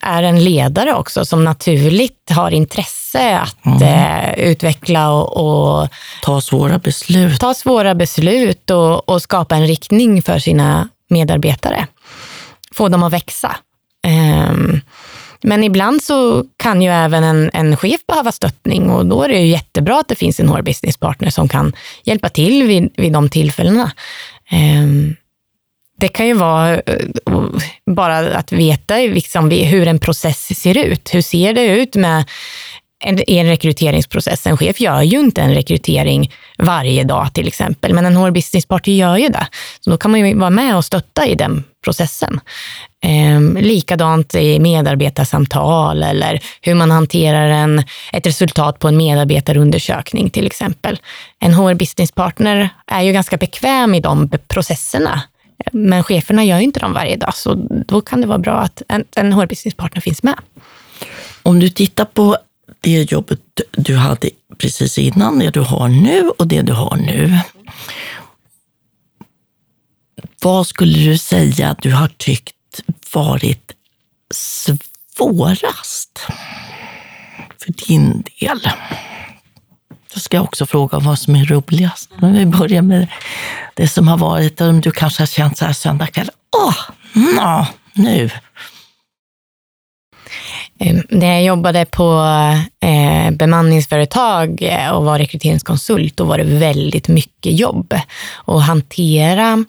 är 0.00 0.22
en 0.22 0.44
ledare 0.44 0.94
också 0.94 1.24
som 1.24 1.44
naturligt 1.44 2.30
har 2.30 2.50
intresse 2.50 3.38
att 3.38 3.66
mm. 3.66 3.82
eh, 3.82 4.38
utveckla 4.38 5.10
och, 5.10 5.36
och, 5.82 5.88
ta 6.22 6.40
svåra 6.40 6.78
beslut. 6.78 7.40
Ta 7.40 7.54
svåra 7.54 7.94
beslut 7.94 8.70
och, 8.70 9.08
och, 9.08 9.22
skapa 9.22 9.56
en 9.56 9.66
riktning 9.66 10.22
för 10.22 10.38
sina 10.38 10.88
medarbetare. 11.08 11.86
Få 12.74 12.88
dem 12.88 13.02
att 13.02 13.12
växa. 13.12 13.56
Um, 14.06 14.80
men 15.42 15.64
ibland 15.64 16.02
så 16.02 16.44
kan 16.56 16.82
ju 16.82 16.90
även 16.90 17.24
en, 17.24 17.50
en 17.52 17.76
chef 17.76 18.00
behöva 18.06 18.32
stöttning 18.32 18.90
och 18.90 19.06
då 19.06 19.22
är 19.22 19.28
det 19.28 19.38
ju 19.38 19.46
jättebra 19.46 20.00
att 20.00 20.08
det 20.08 20.14
finns 20.14 20.40
en 20.40 20.48
HR 20.48 20.62
business 20.62 20.96
partner 20.96 21.30
som 21.30 21.48
kan 21.48 21.72
hjälpa 22.04 22.28
till 22.28 22.62
vid, 22.62 22.92
vid 22.96 23.12
de 23.12 23.28
tillfällena. 23.28 23.92
Um, 24.52 25.16
det 26.00 26.08
kan 26.08 26.26
ju 26.26 26.34
vara 26.34 26.74
eh, 26.74 26.82
bara 27.86 28.18
att 28.18 28.52
veta 28.52 28.96
liksom 28.96 29.50
hur 29.50 29.88
en 29.88 29.98
process 29.98 30.60
ser 30.60 30.78
ut. 30.78 31.14
Hur 31.14 31.22
ser 31.22 31.52
det 31.52 31.66
ut 31.66 31.94
med 31.94 32.24
en, 33.04 33.20
en 33.26 33.46
rekryteringsprocess. 33.46 34.46
En 34.46 34.56
chef 34.56 34.80
gör 34.80 35.02
ju 35.02 35.20
inte 35.20 35.40
en 35.40 35.54
rekrytering 35.54 36.32
varje 36.58 37.04
dag 37.04 37.34
till 37.34 37.48
exempel, 37.48 37.94
men 37.94 38.06
en 38.06 38.16
HR 38.16 38.30
business 38.30 38.66
Party 38.66 38.96
gör 38.96 39.16
ju 39.16 39.28
det. 39.28 39.46
Så 39.80 39.90
då 39.90 39.96
kan 39.96 40.10
man 40.10 40.28
ju 40.28 40.34
vara 40.34 40.50
med 40.50 40.76
och 40.76 40.84
stötta 40.84 41.26
i 41.26 41.34
den 41.34 41.64
processen. 41.84 42.40
Eh, 43.04 43.62
likadant 43.62 44.34
i 44.34 44.58
medarbetarsamtal 44.58 46.02
eller 46.02 46.40
hur 46.62 46.74
man 46.74 46.90
hanterar 46.90 47.48
en, 47.48 47.84
ett 48.12 48.26
resultat 48.26 48.78
på 48.78 48.88
en 48.88 48.96
medarbetarundersökning 48.96 50.30
till 50.30 50.46
exempel. 50.46 50.98
En 51.40 51.54
HR 51.54 51.74
business 51.74 52.12
partner 52.12 52.68
är 52.86 53.02
ju 53.02 53.12
ganska 53.12 53.36
bekväm 53.36 53.94
i 53.94 54.00
de 54.00 54.30
processerna. 54.48 55.22
Men 55.72 56.04
cheferna 56.04 56.44
gör 56.44 56.58
ju 56.58 56.64
inte 56.64 56.80
dem 56.80 56.92
varje 56.92 57.16
dag, 57.16 57.34
så 57.34 57.54
då 57.86 58.00
kan 58.00 58.20
det 58.20 58.26
vara 58.26 58.38
bra 58.38 58.60
att 58.60 58.82
en, 58.88 59.04
en 59.16 59.32
HR-businesspartner 59.32 60.00
finns 60.00 60.22
med. 60.22 60.34
Om 61.42 61.60
du 61.60 61.68
tittar 61.68 62.04
på 62.04 62.36
det 62.80 63.12
jobbet 63.12 63.40
du 63.70 63.96
hade 63.96 64.30
precis 64.58 64.98
innan, 64.98 65.38
det 65.38 65.50
du 65.50 65.60
har 65.60 65.88
nu 65.88 66.28
och 66.38 66.46
det 66.46 66.62
du 66.62 66.72
har 66.72 66.96
nu. 66.96 67.38
Vad 70.42 70.66
skulle 70.66 70.98
du 70.98 71.18
säga 71.18 71.68
att 71.68 71.82
du 71.82 71.92
har 71.92 72.08
tyckt 72.08 72.54
varit 73.14 73.72
svårast 74.34 76.20
för 77.62 77.86
din 77.88 78.24
del? 78.40 78.60
Då 80.14 80.20
ska 80.20 80.36
jag 80.36 80.44
också 80.44 80.66
fråga 80.66 80.98
vad 80.98 81.18
som 81.18 81.36
är 81.36 81.44
roligast. 81.44 82.10
Men 82.20 82.34
vi 82.34 82.46
börjar 82.46 82.82
med 82.82 83.08
det 83.78 83.88
som 83.88 84.08
har 84.08 84.18
varit, 84.18 84.60
om 84.60 84.80
du 84.80 84.90
kanske 84.90 85.22
har 85.22 85.26
känt 85.26 85.58
så 85.58 85.64
här 85.64 85.72
söndag 85.72 86.06
kväll, 86.06 86.30
åh, 86.56 86.74
nå, 87.12 87.66
nu. 87.92 88.30
Ehm, 90.78 91.02
när 91.08 91.26
jag 91.26 91.44
jobbade 91.44 91.84
på 91.84 92.24
eh, 92.80 93.30
bemanningsföretag 93.30 94.62
eh, 94.62 94.90
och 94.90 95.04
var 95.04 95.18
rekryteringskonsult, 95.18 96.16
då 96.16 96.24
var 96.24 96.38
det 96.38 96.44
väldigt 96.44 97.08
mycket 97.08 97.58
jobb. 97.58 97.94
att 98.44 98.62
hantera 98.62 99.64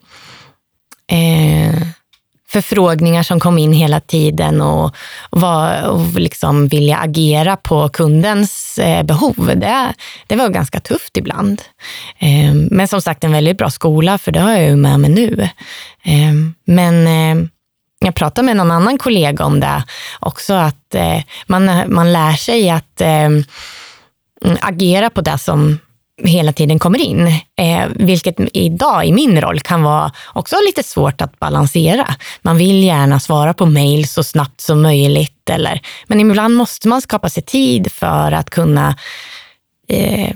eh, 1.11 1.87
förfrågningar 2.49 3.23
som 3.23 3.39
kom 3.39 3.57
in 3.57 3.73
hela 3.73 3.99
tiden 3.99 4.61
och, 4.61 4.95
var, 5.29 5.83
och 5.83 6.19
liksom 6.19 6.67
vilja 6.67 6.97
agera 6.97 7.55
på 7.55 7.89
kundens 7.89 8.77
eh, 8.77 9.03
behov. 9.03 9.51
Det, 9.55 9.93
det 10.27 10.35
var 10.35 10.49
ganska 10.49 10.79
tufft 10.79 11.17
ibland. 11.17 11.61
Eh, 12.19 12.53
men 12.53 12.87
som 12.87 13.01
sagt 13.01 13.23
en 13.23 13.31
väldigt 13.31 13.57
bra 13.57 13.69
skola, 13.69 14.17
för 14.17 14.31
det 14.31 14.39
har 14.39 14.51
jag 14.51 14.63
ju 14.63 14.75
med 14.75 14.99
mig 14.99 15.09
nu. 15.09 15.49
Eh, 16.03 16.33
men 16.65 17.07
jag 17.99 18.15
pratade 18.15 18.45
med 18.45 18.55
någon 18.57 18.71
annan 18.71 18.97
kollega 18.97 19.45
om 19.45 19.59
det 19.59 19.83
också, 20.19 20.53
att 20.53 20.95
man, 21.47 21.93
man 21.93 22.13
lär 22.13 22.33
sig 22.33 22.69
att 22.69 23.01
agera 24.61 25.09
på 25.09 25.21
det 25.21 25.37
som 25.37 25.79
hela 26.23 26.53
tiden 26.53 26.79
kommer 26.79 26.99
in. 26.99 27.27
Eh, 27.57 27.87
vilket 27.95 28.35
idag 28.53 29.05
i 29.05 29.11
min 29.11 29.41
roll 29.41 29.59
kan 29.59 29.83
vara 29.83 30.11
också 30.33 30.55
lite 30.67 30.83
svårt 30.83 31.21
att 31.21 31.39
balansera. 31.39 32.15
Man 32.41 32.57
vill 32.57 32.83
gärna 32.83 33.19
svara 33.19 33.53
på 33.53 33.65
mejl 33.65 34.07
så 34.07 34.23
snabbt 34.23 34.61
som 34.61 34.81
möjligt, 34.81 35.49
eller, 35.49 35.81
men 36.07 36.19
ibland 36.19 36.55
måste 36.55 36.87
man 36.87 37.01
skapa 37.01 37.29
sig 37.29 37.43
tid 37.43 37.91
för 37.91 38.31
att 38.31 38.49
kunna 38.49 38.95
eh, 39.87 40.35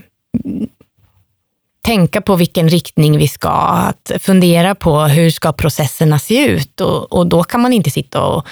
tänka 1.85 2.21
på 2.21 2.35
vilken 2.35 2.69
riktning 2.69 3.17
vi 3.17 3.27
ska, 3.27 3.49
att 3.49 4.11
fundera 4.19 4.75
på 4.75 4.99
hur 4.99 5.29
ska 5.29 5.53
processerna 5.53 6.19
se 6.19 6.45
ut 6.45 6.81
och, 6.81 7.13
och 7.13 7.27
då 7.27 7.43
kan 7.43 7.61
man 7.61 7.73
inte 7.73 7.91
sitta 7.91 8.23
och 8.23 8.47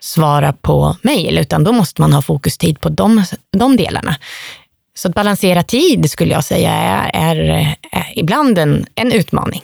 svara 0.00 0.52
på 0.52 0.96
mejl, 1.02 1.38
utan 1.38 1.64
då 1.64 1.72
måste 1.72 2.00
man 2.00 2.12
ha 2.12 2.22
fokustid 2.22 2.80
på 2.80 2.88
de, 2.88 3.24
de 3.50 3.76
delarna. 3.76 4.16
Så 5.00 5.08
att 5.08 5.14
balansera 5.14 5.62
tid 5.62 6.10
skulle 6.10 6.34
jag 6.34 6.44
säga 6.44 6.72
är, 6.72 7.10
är, 7.14 7.38
är 7.92 8.12
ibland 8.14 8.58
en, 8.58 8.86
en 8.94 9.12
utmaning. 9.12 9.62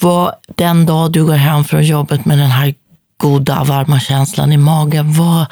Vad, 0.00 0.34
den 0.56 0.86
dag 0.86 1.12
du 1.12 1.24
går 1.24 1.34
hem 1.34 1.64
från 1.64 1.84
jobbet 1.84 2.24
med 2.24 2.38
den 2.38 2.50
här 2.50 2.74
goda, 3.16 3.64
varma 3.64 4.00
känslan 4.00 4.52
i 4.52 4.56
magen, 4.56 5.12
vad, 5.12 5.46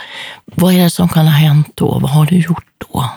vad 0.44 0.74
är 0.74 0.78
det 0.78 0.90
som 0.90 1.08
kan 1.08 1.26
ha 1.26 1.32
hänt 1.32 1.70
då? 1.74 1.98
Vad 1.98 2.10
har 2.10 2.26
du 2.26 2.36
gjort 2.36 2.66
då? 2.78 3.10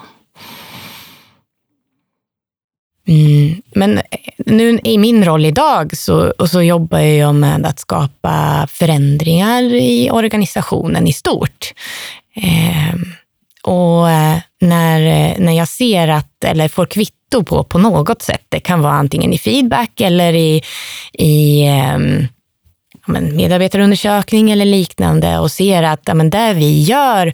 Mm. 3.08 3.62
Men 3.76 3.98
eh, 3.98 4.04
nu 4.38 4.80
i 4.84 4.98
min 4.98 5.26
roll 5.26 5.46
idag 5.46 5.98
så, 5.98 6.30
och 6.30 6.50
så 6.50 6.62
jobbar 6.62 7.00
jag 7.00 7.36
med 7.36 7.66
att 7.66 7.80
skapa 7.80 8.68
förändringar 8.70 9.64
i 9.64 10.10
organisationen 10.12 11.08
i 11.08 11.14
stort. 11.14 11.74
Eh, 12.36 13.19
och 13.64 14.10
eh, 14.10 14.38
när, 14.62 15.02
eh, 15.02 15.40
när 15.40 15.54
jag 15.54 15.68
ser 15.68 16.08
att, 16.08 16.44
eller 16.44 16.68
får 16.68 16.86
kvitto 16.86 17.44
på, 17.44 17.64
på 17.64 17.78
något 17.78 18.22
sätt, 18.22 18.46
det 18.50 18.60
kan 18.60 18.82
vara 18.82 18.94
antingen 18.94 19.34
i 19.34 19.38
feedback 19.38 20.02
eller 20.02 20.34
i, 20.34 20.64
i 21.14 21.68
eh, 21.68 21.98
medarbetarundersökning 23.08 24.52
eller 24.52 24.66
liknande 24.66 25.40
och 25.40 25.52
ser 25.52 25.84
att 25.84 26.02
ja, 26.06 26.14
men 26.14 26.30
det 26.30 26.54
vi 26.54 26.82
gör 26.82 27.34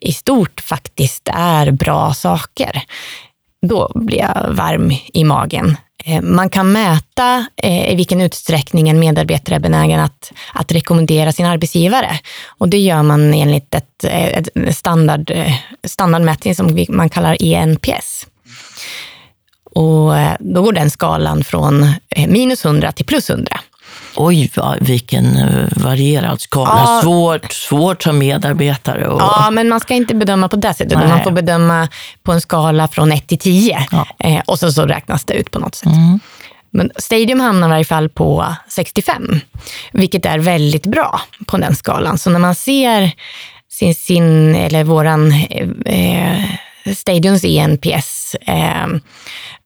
i 0.00 0.12
stort 0.12 0.60
faktiskt 0.60 1.28
är 1.32 1.70
bra 1.70 2.14
saker 2.14 2.82
då 3.66 3.92
blir 3.94 4.18
jag 4.18 4.54
varm 4.54 4.92
i 5.12 5.24
magen. 5.24 5.76
Eh, 6.06 6.22
man 6.22 6.50
kan 6.50 6.72
mäta 6.72 7.46
eh, 7.56 7.92
i 7.92 7.94
vilken 7.94 8.20
utsträckning 8.20 8.88
en 8.88 8.98
medarbetare 8.98 9.56
är 9.56 9.60
benägen 9.60 10.00
att, 10.00 10.32
att 10.54 10.72
rekommendera 10.72 11.32
sin 11.32 11.46
arbetsgivare. 11.46 12.18
Och 12.46 12.68
det 12.68 12.78
gör 12.78 13.02
man 13.02 13.34
enligt 13.34 13.74
ett, 13.74 14.04
eh, 14.04 14.26
ett 14.26 14.76
standard, 14.76 15.32
standardmätning 15.84 16.54
som 16.54 16.86
man 16.88 17.08
kallar 17.08 17.42
ENPS. 17.42 18.26
Och 19.64 20.12
då 20.38 20.62
går 20.62 20.72
den 20.72 20.90
skalan 20.90 21.44
från 21.44 21.94
minus 22.28 22.64
100 22.64 22.92
till 22.92 23.06
plus 23.06 23.30
100. 23.30 23.60
Oj, 24.16 24.50
vilken 24.80 25.36
eh, 25.36 25.68
varierad 25.76 26.40
skala. 26.40 26.82
Ja. 26.86 27.00
Svårt, 27.02 27.52
svårt 27.52 28.02
som 28.02 28.18
medarbetare. 28.18 29.08
Och... 29.08 29.20
Ja, 29.20 29.50
men 29.52 29.68
man 29.68 29.80
ska 29.80 29.94
inte 29.94 30.14
bedöma 30.14 30.48
på 30.48 30.56
det 30.56 30.74
sättet. 30.74 30.98
Man 30.98 31.22
får 31.24 31.30
bedöma 31.30 31.88
på 32.22 32.32
en 32.32 32.40
skala 32.40 32.88
från 32.88 33.12
1 33.12 33.28
till 33.28 33.38
10. 33.38 33.86
Ja. 33.90 34.06
Eh, 34.18 34.40
och 34.46 34.58
så, 34.58 34.72
så 34.72 34.86
räknas 34.86 35.24
det 35.24 35.34
ut 35.34 35.50
på 35.50 35.58
något 35.58 35.74
sätt. 35.74 35.86
Mm. 35.86 36.20
Men 36.70 36.90
Stadium 36.96 37.40
hamnar 37.40 37.68
i 37.68 37.70
varje 37.70 37.84
fall 37.84 38.08
på 38.08 38.54
65, 38.68 39.40
vilket 39.92 40.26
är 40.26 40.38
väldigt 40.38 40.86
bra 40.86 41.20
på 41.46 41.56
den 41.56 41.76
skalan. 41.76 42.18
Så 42.18 42.30
när 42.30 42.38
man 42.38 42.54
ser 42.54 43.12
sin, 43.68 43.94
sin 43.94 44.54
eller 44.54 44.84
våran 44.84 45.32
eh, 45.86 46.44
Stadiums 46.94 47.44
ENPS 47.44 48.36
eh, 48.40 48.84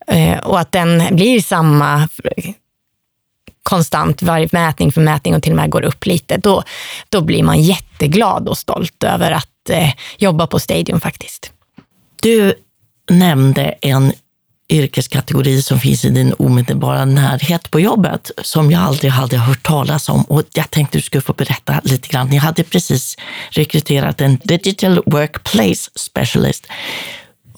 eh, 0.07 0.39
och 0.39 0.61
att 0.61 0.73
den 0.73 1.17
blir 1.17 1.41
samma 1.41 2.09
konstant 3.63 4.23
varje 4.23 4.49
mätning 4.53 4.93
för 4.93 5.01
mätning 5.01 5.35
och 5.35 5.43
till 5.43 5.53
och 5.53 5.57
med 5.57 5.71
går 5.71 5.83
upp 5.83 6.07
lite, 6.07 6.37
då, 6.37 6.63
då 7.09 7.21
blir 7.21 7.43
man 7.43 7.63
jätteglad 7.63 8.49
och 8.49 8.59
stolt 8.59 9.05
över 9.05 9.31
att 9.31 9.71
eh, 9.71 9.91
jobba 10.19 10.47
på 10.47 10.59
Stadium 10.59 11.01
faktiskt. 11.01 11.53
Du 12.23 12.55
nämnde 13.11 13.75
en 13.81 14.13
yrkeskategori 14.71 15.63
som 15.63 15.81
finns 15.81 16.05
i 16.05 16.11
din 16.11 16.35
omedelbara 16.39 17.05
närhet 17.05 17.71
på 17.71 17.81
jobbet 17.81 18.31
som 18.43 18.71
jag 18.71 18.83
aldrig 18.83 19.13
hade 19.13 19.39
hört 19.39 19.63
talas 19.63 20.09
om 20.09 20.23
och 20.23 20.43
jag 20.53 20.71
tänkte 20.71 20.99
du 20.99 21.03
skulle 21.03 21.23
få 21.23 21.33
berätta 21.33 21.81
lite 21.85 22.09
grann. 22.09 22.29
Ni 22.29 22.37
hade 22.37 22.65
precis 22.65 23.17
rekryterat 23.51 24.21
en 24.21 24.39
Digital 24.45 25.03
Workplace 25.07 25.91
Specialist. 25.95 26.67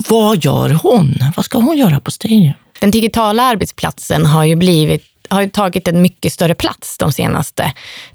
Vad 0.09 0.45
gör 0.45 0.71
hon? 0.71 1.15
Vad 1.37 1.45
ska 1.45 1.59
hon 1.59 1.79
göra 1.79 2.01
på 2.01 2.11
Stadium? 2.11 2.53
Den 2.81 2.91
digitala 2.91 3.43
arbetsplatsen 3.43 4.27
har 4.27 4.45
ju 4.45 4.57
blivit 4.57 5.05
har 5.35 5.47
tagit 5.47 5.89
en 5.89 6.03
mycket 6.03 6.33
större 6.33 6.55
plats 6.55 6.99
de 6.99 7.13
senaste 7.13 7.73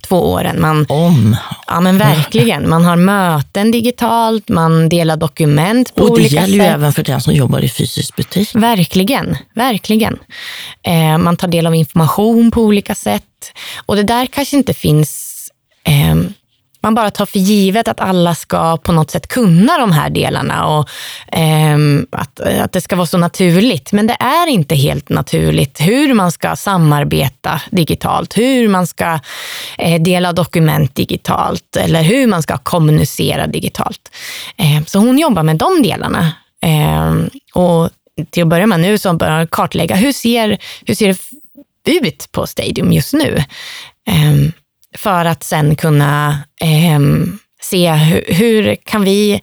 två 0.08 0.32
åren. 0.32 0.62
Man, 0.62 0.86
Om. 0.90 1.36
Ja, 1.68 1.80
men 1.80 1.98
verkligen. 1.98 2.70
Man 2.70 2.86
har 2.86 2.96
möten 2.96 3.72
digitalt, 3.72 4.50
man 4.50 4.90
delar 4.90 5.18
dokument 5.18 5.96
på 5.96 6.04
Och 6.04 6.08
det 6.10 6.14
olika 6.14 6.36
gäller 6.36 6.48
sätt. 6.48 6.68
ju 6.68 6.74
även 6.74 6.94
för 6.94 7.04
den 7.04 7.22
som 7.22 7.34
jobbar 7.34 7.60
i 7.64 7.70
fysisk 7.70 8.16
butik. 8.16 8.50
Verkligen, 8.56 9.38
verkligen. 9.56 10.20
Eh, 10.84 11.18
man 11.18 11.38
tar 11.38 11.48
del 11.48 11.68
av 11.68 11.76
information 11.76 12.52
på 12.52 12.62
olika 12.62 12.96
sätt. 12.96 13.24
Och 13.86 13.96
det 13.96 14.04
där 14.04 14.26
kanske 14.26 14.58
inte 14.58 14.74
finns... 14.74 15.34
Eh, 15.84 16.16
man 16.82 16.96
bara 16.96 17.12
tar 17.12 17.26
för 17.26 17.40
givet 17.40 17.88
att 17.88 18.00
alla 18.00 18.36
ska 18.36 18.78
på 18.78 18.92
något 18.92 19.12
sätt 19.12 19.28
kunna 19.28 19.78
de 19.78 19.92
här 19.92 20.10
delarna 20.10 20.68
och 20.68 20.90
eh, 21.38 21.78
att, 22.12 22.40
att 22.40 22.72
det 22.72 22.82
ska 22.82 22.96
vara 22.96 23.08
så 23.08 23.18
naturligt. 23.18 23.92
Men 23.92 24.08
det 24.08 24.18
är 24.20 24.48
inte 24.48 24.76
helt 24.76 25.10
naturligt 25.10 25.82
hur 25.82 26.14
man 26.14 26.32
ska 26.32 26.56
samarbeta 26.56 27.62
digitalt, 27.70 28.38
hur 28.38 28.68
man 28.68 28.88
ska 28.88 29.20
eh, 29.78 30.02
dela 30.02 30.34
dokument 30.34 30.96
digitalt 30.96 31.76
eller 31.76 32.02
hur 32.02 32.28
man 32.28 32.44
ska 32.44 32.58
kommunicera 32.58 33.48
digitalt. 33.48 34.12
Eh, 34.58 34.84
så 34.86 35.00
hon 35.00 35.18
jobbar 35.20 35.44
med 35.44 35.58
de 35.58 35.82
delarna. 35.84 36.32
Eh, 36.62 37.16
och 37.54 37.90
till 38.30 38.44
att 38.44 38.50
börja 38.50 38.68
med 38.68 38.80
nu 38.80 38.98
så 38.98 39.14
börjar 39.14 39.38
hon 39.38 39.48
kartlägga 39.48 39.96
hur 39.96 40.12
ser, 40.12 40.58
hur 40.86 40.96
ser 40.96 41.18
det 41.84 41.92
ut 41.92 42.32
på 42.32 42.48
Stadium 42.48 42.92
just 42.92 43.14
nu? 43.14 43.44
Ehm, 44.08 44.52
för 44.98 45.26
att 45.26 45.44
sen 45.44 45.76
kunna 45.76 46.40
eh, 46.62 47.00
se 47.62 47.92
hur, 47.92 48.34
hur 48.34 48.76
kan 48.76 49.04
vi 49.04 49.42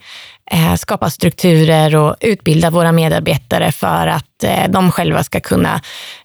eh, 0.50 0.74
skapa 0.74 1.10
strukturer 1.10 1.96
och 1.96 2.16
utbilda 2.20 2.70
våra 2.70 2.92
medarbetare 2.92 3.72
för 3.72 4.06
att 4.06 4.44
eh, 4.44 4.68
de 4.68 4.92
själva 4.92 5.24
ska 5.24 5.40
kunna 5.40 5.80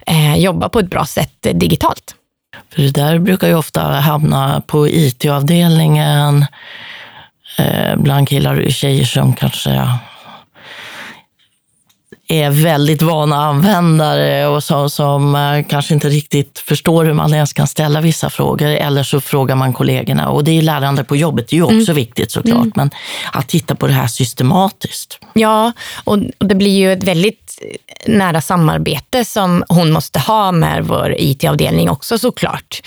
eh, 0.07 0.35
jobba 0.37 0.69
på 0.69 0.79
ett 0.79 0.89
bra 0.89 1.05
sätt 1.05 1.45
eh, 1.45 1.55
digitalt. 1.55 2.15
För 2.73 2.81
det 2.81 2.91
där 2.91 3.19
brukar 3.19 3.47
ju 3.47 3.55
ofta 3.55 3.81
hamna 3.81 4.61
på 4.67 4.87
IT-avdelningen, 4.87 6.45
eh, 7.57 7.95
bland 7.97 8.29
killar 8.29 8.59
och 8.65 8.71
tjejer 8.71 9.05
som 9.05 9.33
kanske 9.33 9.89
är 12.31 12.49
väldigt 12.49 13.01
vana 13.01 13.35
användare 13.35 14.47
och 14.47 14.63
så, 14.63 14.89
som 14.89 15.35
eh, 15.35 15.65
kanske 15.69 15.93
inte 15.93 16.09
riktigt 16.09 16.59
förstår 16.59 17.05
hur 17.05 17.13
man 17.13 17.33
ens 17.33 17.53
kan 17.53 17.67
ställa 17.67 18.01
vissa 18.01 18.29
frågor. 18.29 18.67
Eller 18.67 19.03
så 19.03 19.21
frågar 19.21 19.55
man 19.55 19.73
kollegorna. 19.73 20.29
Och 20.29 20.43
det 20.43 20.57
är 20.57 20.61
lärande 20.61 21.03
på 21.03 21.15
jobbet, 21.15 21.47
det 21.49 21.55
är 21.55 21.57
ju 21.57 21.79
också 21.79 21.93
viktigt 21.93 22.31
såklart. 22.31 22.75
Men 22.75 22.91
att 23.31 23.47
titta 23.47 23.75
på 23.75 23.87
det 23.87 23.93
här 23.93 24.07
systematiskt. 24.07 25.19
Ja, 25.33 25.71
och 26.03 26.19
det 26.39 26.55
blir 26.55 26.77
ju 26.77 26.93
ett 26.93 27.03
väldigt 27.03 27.61
nära 28.05 28.41
samarbete 28.41 29.25
som 29.25 29.63
hon 29.69 29.91
måste 29.91 30.19
ha 30.19 30.51
med 30.51 30.83
vår 30.85 31.15
IT-avdelning 31.17 31.89
också 31.89 32.17
såklart. 32.17 32.81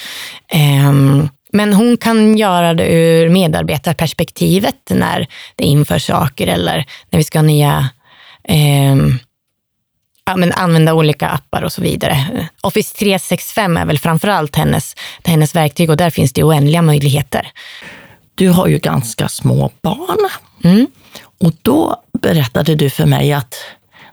Ehm, 0.48 1.28
Men 1.55 1.72
hon 1.72 1.96
kan 1.96 2.38
göra 2.38 2.74
det 2.74 2.87
ur 2.87 3.28
medarbetarperspektivet 3.28 4.90
när 4.90 5.26
det 5.57 5.64
införs 5.64 6.07
saker 6.07 6.46
eller 6.46 6.85
när 7.11 7.18
vi 7.18 7.24
ska 7.24 7.38
ha 7.38 7.42
nya 7.42 7.88
ja, 8.48 8.55
men 10.37 10.53
använda 10.53 10.95
olika 10.95 11.29
appar 11.29 11.62
och 11.62 11.73
så 11.73 11.83
vidare. 11.83 12.49
Office 12.61 12.97
365 12.99 13.77
är 13.77 13.87
väl 13.87 13.99
framförallt 13.99 14.57
hennes, 14.57 14.97
hennes 15.25 15.55
verktyg 15.55 15.90
och 15.90 15.97
där 15.97 16.11
finns 16.11 16.33
det 16.33 16.45
oändliga 16.45 16.83
möjligheter. 16.83 17.53
Du 18.35 18.49
har 18.49 18.66
ju 18.66 18.79
ganska 18.79 19.29
små 19.29 19.71
barn. 19.83 20.31
Mm. 20.64 20.87
Och 21.40 21.53
då 21.62 21.97
berättade 22.23 22.75
du 22.75 22.90
för 22.90 23.07
mig 23.07 23.33
att 23.33 23.55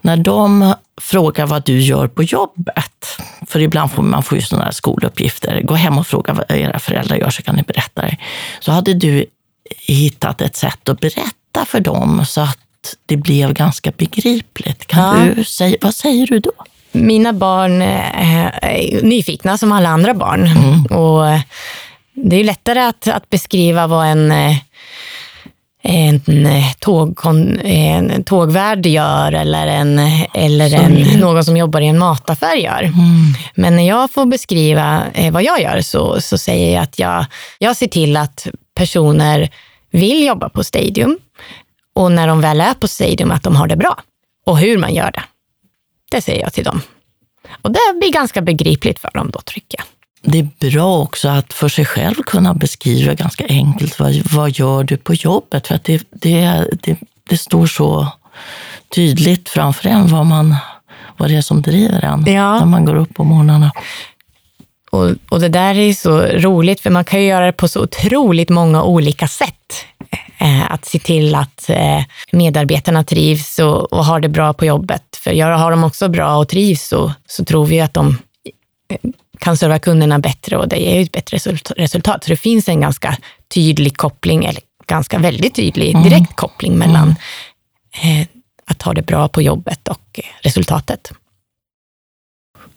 när 0.02 0.18
de 0.18 0.74
frågar 1.02 1.46
vad 1.46 1.66
du 1.66 1.80
gör 1.80 2.08
på 2.08 2.24
jobbet, 2.24 3.18
för 3.48 3.60
ibland 3.60 3.92
får 3.92 4.04
man 4.04 4.24
får 4.24 4.38
ju 4.38 4.42
sådana 4.42 4.66
här 4.66 4.72
skoluppgifter, 4.72 5.62
gå 5.62 5.74
hem 5.74 5.98
och 5.98 6.08
fråga 6.08 6.34
vad 6.34 6.52
era 6.52 6.80
föräldrar 6.80 7.18
gör 7.18 7.30
så 7.30 7.42
kan 7.42 7.56
ni 7.56 7.64
berätta 7.64 8.02
det. 8.02 8.18
Så 8.60 8.72
hade 8.72 8.94
du 8.94 9.26
hittat 9.88 10.42
ett 10.42 10.56
sätt 10.56 10.90
att 10.90 11.00
berätta 11.00 11.66
för 11.66 11.80
dem 11.80 12.26
så 12.26 12.42
att 12.42 12.58
det 13.06 13.18
blev 13.18 13.54
ganska 13.54 13.92
begripligt. 13.98 14.88
Kan 14.88 15.28
Ja. 15.28 15.34
du 15.36 15.44
säga, 15.44 15.78
vad 15.82 15.96
säger 15.96 16.28
du 16.28 16.40
då? 16.40 16.52
Mina 16.92 17.34
barn 17.34 17.82
eh, 17.82 18.48
är 18.62 19.02
nyfikna 19.04 19.58
som 19.58 19.72
alla 19.72 19.90
andra 19.90 20.14
barn. 20.14 20.50
Och 20.98 21.30
eh, 21.30 21.40
det 22.14 22.36
är 22.36 22.44
lättare 22.44 22.80
att, 22.80 23.08
att 23.08 23.30
beskriva 23.30 23.88
vad 23.88 24.06
en, 24.08 24.32
eh, 24.32 24.56
en, 25.84 26.46
eh, 26.46 26.72
tågkon, 26.80 27.60
en 27.60 28.24
tågvärd 28.24 28.86
gör 28.86 29.32
eller, 29.32 29.68
en, 29.68 30.00
eller 30.34 30.74
en, 30.74 30.94
någon 31.20 31.44
som 31.44 31.58
jobbar 31.58 31.82
i 31.82 31.88
en 31.88 32.00
mataffär 32.00 32.56
gör. 32.56 32.92
Men 33.56 33.76
när 33.76 33.88
jag 33.88 34.12
får 34.12 34.26
beskriva 34.26 35.04
eh, 35.14 35.32
vad 35.34 35.44
jag 35.44 35.62
gör 35.62 35.82
så, 35.82 36.22
så 36.22 36.38
säger 36.38 36.74
jag 36.76 36.84
att 36.84 37.00
jag, 37.00 37.26
jag 37.60 37.76
ser 37.76 37.88
till 37.88 38.18
att 38.18 38.48
personer 38.76 39.50
vill 39.92 40.26
jobba 40.26 40.50
på 40.50 40.64
Stadium 40.64 41.18
och 42.00 42.12
när 42.12 42.28
de 42.28 42.42
väl 42.42 42.62
är 42.62 42.74
på 42.74 42.88
Stadium 42.88 43.32
att 43.32 43.44
de 43.44 43.56
har 43.56 43.68
det 43.68 43.76
bra 43.76 44.00
och 44.46 44.58
hur 44.58 44.78
man 44.78 44.94
gör 44.94 45.12
det. 45.12 45.24
Det 46.12 46.22
säger 46.22 46.42
jag 46.42 46.54
till 46.54 46.64
dem. 46.64 46.82
Och 47.62 47.72
det 47.72 47.80
blir 48.00 48.12
ganska 48.12 48.42
begripligt 48.42 49.00
för 49.00 49.12
dem 49.14 49.30
då, 49.34 49.40
tycker 49.46 49.78
jag. 49.78 49.86
Det 50.32 50.40
är 50.40 50.70
bra 50.72 51.00
också 51.00 51.30
att 51.30 51.54
för 51.54 51.70
sig 51.70 51.86
själv 51.86 52.16
kunna 52.16 52.54
beskriva 52.54 53.14
ganska 53.14 53.46
enkelt 53.48 54.00
vad, 54.00 54.16
vad 54.32 54.50
gör 54.52 54.84
du 54.84 54.98
på 54.98 55.14
jobbet? 55.14 55.68
För 55.68 55.76
att 55.76 55.84
det, 55.84 56.04
det, 56.12 56.66
det, 56.82 56.98
det 57.30 57.38
står 57.38 57.68
så 57.68 58.08
tydligt 58.96 59.50
framför 59.50 59.90
en 59.90 60.08
vad, 60.08 60.26
man, 60.26 60.56
vad 61.18 61.30
det 61.30 61.36
är 61.36 61.42
som 61.42 61.62
driver 61.62 62.06
en 62.06 62.34
Ja. 62.34 62.60
när 62.60 62.66
man 62.66 62.86
går 62.86 62.96
upp 62.96 63.14
på 63.16 63.24
morgnarna. 63.24 63.72
Och, 64.92 65.10
och 65.30 65.40
det 65.40 65.50
där 65.50 65.76
är 65.78 65.94
så 65.94 66.22
roligt, 66.22 66.82
för 66.82 66.90
man 66.90 67.06
kan 67.06 67.22
ju 67.22 67.28
göra 67.28 67.46
det 67.46 67.54
på 67.54 67.68
så 67.68 67.84
otroligt 67.84 68.50
många 68.50 68.84
olika 68.84 69.28
sätt. 69.28 69.86
Eh, 70.42 70.72
att 70.72 70.86
se 70.86 71.00
till 71.00 71.36
att 71.36 71.70
eh, 71.70 72.04
medarbetarna 72.32 73.04
trivs 73.04 73.60
och, 73.60 73.94
och 73.94 74.06
har 74.06 74.20
det 74.20 74.30
bra 74.30 74.54
på 74.54 74.66
jobbet. 74.66 75.04
För 75.24 75.52
har 75.52 75.72
de 75.72 75.84
också 75.84 76.10
bra 76.10 76.38
och 76.38 76.48
trivs 76.50 76.88
så, 76.88 77.14
så 77.26 77.46
tror 77.46 77.66
vi 77.66 77.82
att 77.82 77.94
de 77.94 78.18
eh, 78.90 79.12
kan 79.40 79.58
serva 79.58 79.80
kunderna 79.80 80.20
bättre 80.20 80.58
och 80.58 80.68
det 80.68 80.78
ger 80.78 81.02
ett 81.02 81.12
bättre 81.12 81.38
result- 81.38 81.72
resultat. 81.78 82.24
Så 82.24 82.30
det 82.30 82.38
finns 82.38 82.70
en 82.70 82.82
ganska 82.82 83.18
tydlig 83.54 83.98
koppling, 83.98 84.46
eller 84.46 84.62
ganska 84.88 85.18
väldigt 85.18 85.56
tydlig 85.56 86.04
direkt 86.04 86.36
koppling 86.36 86.78
mellan 86.78 87.16
eh, 88.04 88.28
att 88.66 88.82
ha 88.82 88.94
det 88.94 89.02
bra 89.02 89.28
på 89.28 89.42
jobbet 89.42 89.88
och 89.88 90.20
resultatet. 90.42 91.12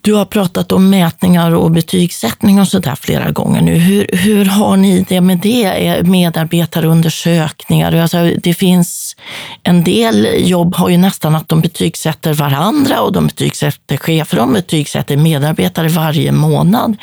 Du 0.04 0.14
har 0.14 0.24
pratat 0.24 0.72
om 0.72 0.90
mätningar 0.90 1.54
och 1.54 1.70
betygssättning 1.70 2.60
och 2.60 2.68
sådär 2.68 2.96
flera 3.00 3.30
gånger 3.30 3.60
nu. 3.60 3.74
Hur, 3.74 4.06
hur 4.12 4.44
har 4.44 4.76
ni 4.76 5.06
det 5.08 5.20
med 5.20 5.38
det? 5.38 5.64
Är 5.64 6.02
Medarbetarundersökningar? 6.02 7.92
Alltså, 7.92 8.30
det 8.42 8.54
finns 8.54 9.16
en 9.62 9.84
del 9.84 10.28
jobb 10.38 10.74
har 10.74 10.88
ju 10.88 10.96
nästan 10.96 11.34
att 11.34 11.48
de 11.48 11.60
betygsätter 11.60 12.34
varandra 12.34 13.00
och 13.00 13.12
de 13.12 13.26
betygsätter 13.26 13.96
chefer, 13.96 14.36
de 14.36 14.52
betygsätter 14.52 15.16
medarbetare 15.16 15.88
varje 15.88 16.32
månad. 16.32 16.96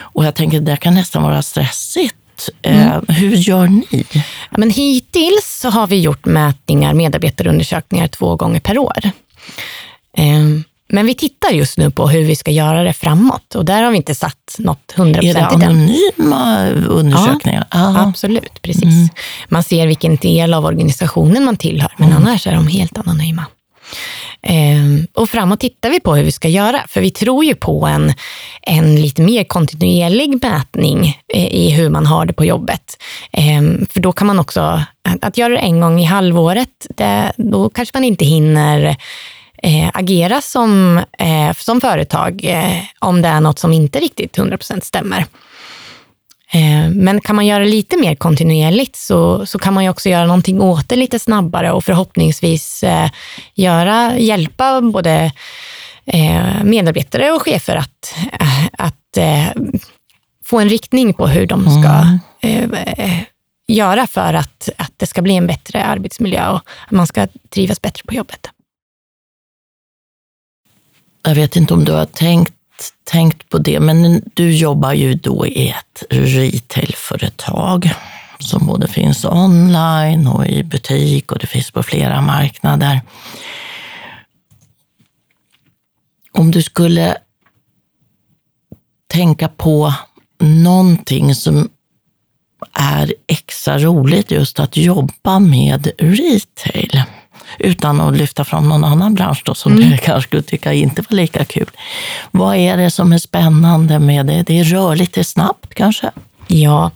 Och 0.00 0.24
jag 0.24 0.34
tänker 0.34 0.60
det 0.60 0.76
kan 0.76 0.94
nästan 0.94 1.22
vara 1.22 1.42
stressigt. 1.42 2.14
Eh, 2.62 3.00
hur 3.08 3.36
gör 3.36 3.66
ni? 3.66 4.04
Men 4.50 4.70
hittills 4.70 5.58
så 5.62 5.70
har 5.70 5.86
vi 5.86 6.00
gjort 6.00 6.24
mätningar, 6.24 6.94
medarbetarundersökningar 6.94 8.08
två 8.08 8.36
gånger 8.36 8.60
per 8.60 8.78
år. 8.78 9.10
Men 10.88 11.06
vi 11.06 11.14
tittar 11.14 11.50
just 11.50 11.78
nu 11.78 11.90
på 11.90 12.08
hur 12.08 12.24
vi 12.24 12.36
ska 12.36 12.50
göra 12.50 12.82
det 12.82 12.92
framåt 12.92 13.54
och 13.54 13.64
där 13.64 13.82
har 13.82 13.90
vi 13.90 13.96
inte 13.96 14.14
satt 14.14 14.56
något 14.58 14.78
Är 14.92 14.96
det 14.96 15.02
hundraprocentigt 15.02 15.62
än. 15.62 15.62
anonyma 15.62 16.68
undersökningar? 16.88 17.66
Ja. 17.70 18.00
Absolut, 18.00 18.62
precis. 18.62 19.10
Man 19.48 19.62
ser 19.62 19.86
vilken 19.86 20.16
del 20.16 20.54
av 20.54 20.64
organisationen 20.64 21.44
man 21.44 21.56
tillhör, 21.56 21.92
men 21.96 22.12
annars 22.12 22.46
är 22.46 22.54
de 22.54 22.66
helt 22.66 22.98
anonyma. 22.98 23.44
Ehm, 24.42 25.06
och 25.14 25.30
framåt 25.30 25.60
tittar 25.60 25.90
vi 25.90 26.00
på 26.00 26.14
hur 26.14 26.24
vi 26.24 26.32
ska 26.32 26.48
göra, 26.48 26.84
för 26.88 27.00
vi 27.00 27.10
tror 27.10 27.44
ju 27.44 27.54
på 27.54 27.86
en, 27.86 28.12
en 28.62 28.96
lite 28.96 29.22
mer 29.22 29.44
kontinuerlig 29.44 30.44
mätning 30.44 31.18
eh, 31.34 31.54
i 31.54 31.70
hur 31.70 31.90
man 31.90 32.06
har 32.06 32.26
det 32.26 32.32
på 32.32 32.44
jobbet. 32.44 32.96
Ehm, 33.32 33.86
för 33.90 34.00
då 34.00 34.12
kan 34.12 34.26
man 34.26 34.38
också, 34.38 34.82
att 35.20 35.38
göra 35.38 35.52
det 35.52 35.58
en 35.58 35.80
gång 35.80 36.00
i 36.00 36.04
halvåret, 36.04 36.86
det, 36.96 37.32
då 37.36 37.70
kanske 37.70 37.96
man 37.96 38.04
inte 38.04 38.24
hinner 38.24 38.96
eh, 39.62 39.90
agera 39.94 40.40
som, 40.40 40.98
eh, 41.18 41.52
som 41.56 41.80
företag 41.80 42.44
eh, 42.44 42.82
om 42.98 43.22
det 43.22 43.28
är 43.28 43.40
något 43.40 43.58
som 43.58 43.72
inte 43.72 44.00
riktigt 44.00 44.38
100% 44.38 44.80
stämmer. 44.80 45.26
Eh, 46.52 46.90
men 46.90 47.20
kan 47.20 47.36
man 47.36 47.46
göra 47.46 47.64
lite 47.64 47.96
mer 47.96 48.14
kontinuerligt 48.14 48.96
så, 48.96 49.46
så 49.46 49.58
kan 49.58 49.74
man 49.74 49.84
ju 49.84 49.90
också 49.90 50.08
göra 50.08 50.26
någonting 50.26 50.60
åt 50.60 50.88
det 50.88 50.96
lite 50.96 51.18
snabbare 51.18 51.72
och 51.72 51.84
förhoppningsvis 51.84 52.82
eh, 52.82 53.10
göra, 53.54 54.18
hjälpa 54.18 54.80
både 54.80 55.32
eh, 56.06 56.64
medarbetare 56.64 57.32
och 57.32 57.42
chefer 57.42 57.76
att, 57.76 58.14
att 58.72 58.94
få 60.44 60.58
en 60.58 60.68
riktning 60.68 61.14
på 61.14 61.26
hur 61.26 61.46
de 61.46 61.82
ska 61.82 62.18
mm. 62.48 63.24
göra 63.68 64.06
för 64.06 64.34
att, 64.34 64.68
att 64.76 64.92
det 64.96 65.06
ska 65.06 65.22
bli 65.22 65.36
en 65.36 65.46
bättre 65.46 65.84
arbetsmiljö 65.84 66.48
och 66.48 66.56
att 66.86 66.90
man 66.90 67.06
ska 67.06 67.26
trivas 67.50 67.82
bättre 67.82 68.02
på 68.06 68.14
jobbet. 68.14 68.50
Jag 71.22 71.34
vet 71.34 71.56
inte 71.56 71.74
om 71.74 71.84
du 71.84 71.92
har 71.92 72.04
tänkt 72.04 72.54
tänkt 73.04 73.48
på 73.48 73.58
det, 73.58 73.80
men 73.80 74.22
du 74.34 74.56
jobbar 74.56 74.92
ju 74.92 75.14
då 75.14 75.46
i 75.46 75.68
ett 75.68 76.04
retailföretag 76.10 77.90
som 78.38 78.66
både 78.66 78.88
finns 78.88 79.24
online 79.24 80.26
och 80.26 80.46
i 80.46 80.64
butik 80.64 81.32
och 81.32 81.38
det 81.38 81.46
finns 81.46 81.70
på 81.70 81.82
flera 81.82 82.20
marknader. 82.20 83.00
Om 86.32 86.50
du 86.50 86.62
skulle 86.62 87.16
tänka 89.06 89.48
på 89.48 89.94
någonting 90.40 91.34
som 91.34 91.70
är 92.72 93.14
extra 93.26 93.78
roligt 93.78 94.30
just 94.30 94.60
att 94.60 94.76
jobba 94.76 95.38
med 95.38 95.90
retail 95.98 97.02
utan 97.58 98.00
att 98.00 98.16
lyfta 98.16 98.44
fram 98.44 98.68
någon 98.68 98.84
annan 98.84 99.14
bransch 99.14 99.42
då, 99.44 99.54
som 99.54 99.72
mm. 99.72 99.90
du 99.90 99.96
kanske 99.96 100.28
skulle 100.28 100.42
tycka 100.42 100.72
inte 100.72 101.02
var 101.08 101.16
lika 101.16 101.44
kul. 101.44 101.70
Vad 102.30 102.56
är 102.56 102.76
det 102.76 102.90
som 102.90 103.12
är 103.12 103.18
spännande 103.18 103.98
med 103.98 104.26
det? 104.26 104.42
Det 104.46 104.58
är 104.60 104.64
rörligt, 104.64 105.14
det 105.14 105.20
är 105.20 105.24
snabbt 105.24 105.74
kanske? 105.74 106.10
Ja, 106.46 106.90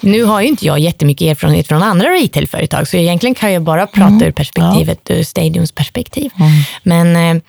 nu 0.00 0.24
har 0.24 0.40
ju 0.40 0.48
inte 0.48 0.66
jag 0.66 0.78
jättemycket 0.78 1.30
erfarenhet 1.30 1.68
från 1.68 1.82
andra 1.82 2.08
retailföretag, 2.08 2.88
så 2.88 2.96
egentligen 2.96 3.34
kan 3.34 3.52
jag 3.52 3.62
bara 3.62 3.86
prata 3.86 4.14
mm. 4.14 4.22
ur 4.22 4.32
perspektivet, 4.32 5.00
ja. 5.08 5.14
ur 5.14 5.22
Stadiums 5.22 5.72
perspektiv. 5.72 6.30
Mm. 6.36 6.52
Men 6.82 7.36
eh, 7.36 7.42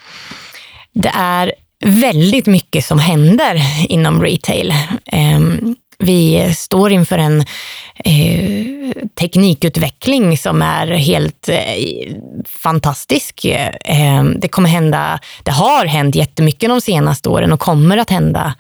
det 0.94 1.12
är 1.16 1.54
väldigt 1.86 2.46
mycket 2.46 2.86
som 2.86 3.00
händer 3.00 3.62
inom 3.90 4.22
retail. 4.22 4.74
Eh, 5.06 5.40
vi 6.00 6.54
står 6.58 6.92
inför 6.92 7.18
en 7.18 7.40
eh, 8.06 8.92
teknikutveckling 9.20 10.38
som 10.38 10.62
är 10.62 10.88
helt 10.88 11.50
eh, 11.50 11.58
fantastisk. 12.64 13.46
Eh, 13.46 14.24
det 14.24 14.48
kommer 14.48 14.70
hända, 14.70 15.20
det 15.44 15.52
har 15.52 15.86
hänt 15.86 16.16
jättemycket 16.16 16.70
de 16.70 16.82
senaste 16.82 17.30
åren 17.30 17.54
och 17.54 17.60
kommer 17.60 17.98
att 17.98 18.10
hända 18.10 18.56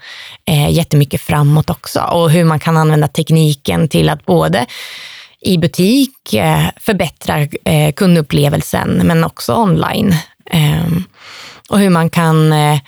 eh, 0.45 0.69
jättemycket 0.69 1.21
framåt 1.21 1.69
också. 1.69 1.99
Och 1.99 2.31
hur 2.31 2.43
man 2.43 2.59
kan 2.59 2.77
använda 2.77 3.07
tekniken 3.07 3.87
till 3.87 4.09
att 4.09 4.25
både 4.25 4.65
i 5.41 5.57
butik 5.57 6.33
eh, 6.33 6.65
förbättra 6.77 7.41
eh, 7.41 7.93
kundupplevelsen, 7.95 9.01
men 9.03 9.23
också 9.23 9.55
online. 9.55 10.15
Eh, 10.51 10.87
och 11.69 11.79
hur 11.79 11.89
man 11.89 12.09
kan 12.09 12.53
eh, 12.53 12.79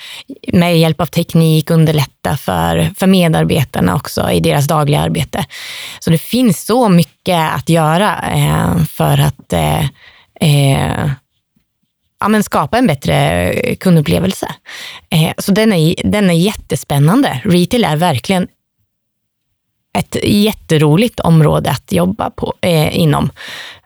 med 0.53 0.79
hjälp 0.79 1.01
av 1.01 1.05
teknik 1.05 1.69
underlätta 1.69 2.37
för, 2.37 2.89
för 2.97 3.07
medarbetarna 3.07 3.95
också 3.95 4.31
i 4.31 4.39
deras 4.39 4.67
dagliga 4.67 4.99
arbete. 4.99 5.45
Så 5.99 6.09
det 6.09 6.17
finns 6.17 6.65
så 6.65 6.89
mycket 6.89 7.53
att 7.53 7.69
göra 7.69 8.31
eh, 8.33 8.83
för 8.85 9.17
att 9.17 9.53
eh, 9.53 9.85
ja, 12.19 12.27
men 12.27 12.43
skapa 12.43 12.77
en 12.77 12.87
bättre 12.87 13.53
kundupplevelse. 13.75 14.55
Så 15.37 15.51
den 15.51 15.73
är, 15.73 15.95
den 16.03 16.29
är 16.29 16.33
jättespännande. 16.33 17.41
Retail 17.43 17.83
är 17.83 17.95
verkligen 17.95 18.47
ett 19.97 20.15
jätteroligt 20.23 21.19
område 21.19 21.69
att 21.69 21.91
jobba 21.91 22.29
på, 22.29 22.53
eh, 22.61 22.99
inom. 22.99 23.29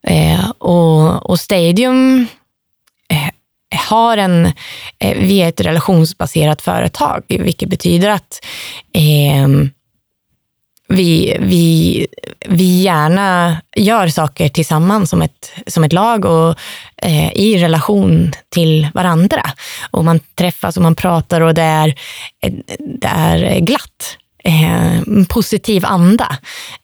Eh, 0.04 0.50
och, 0.50 1.30
och 1.30 1.40
Stadium 1.40 2.28
har 3.82 4.18
en, 4.18 4.46
eh, 5.00 5.18
vi 5.18 5.42
är 5.42 5.50
ett 5.50 5.62
relationsbaserat 5.62 6.62
företag, 6.62 7.24
vilket 7.28 7.70
betyder 7.70 8.10
att 8.10 8.46
eh, 8.94 9.48
vi, 10.92 11.38
vi, 11.40 12.08
vi 12.46 12.82
gärna 12.82 13.58
gör 13.76 14.08
saker 14.08 14.50
tillsammans 14.50 15.10
som 15.10 15.22
ett, 15.22 15.52
som 15.68 15.84
ett 15.84 15.94
lag 15.94 16.26
och 16.26 16.56
eh, 16.98 17.34
i 17.34 17.58
relation 17.58 18.32
till 18.50 18.88
varandra. 18.94 19.42
Och 19.92 20.06
man 20.06 20.20
träffas 20.36 20.78
och 20.78 20.84
man 20.84 20.96
pratar 20.96 21.42
och 21.42 21.54
det 21.54 21.62
är, 21.62 21.88
eh, 22.44 22.54
det 22.80 23.08
är 23.08 23.60
glatt 23.60 24.18
eh, 24.44 25.24
positiv 25.30 25.86
anda. 25.86 26.38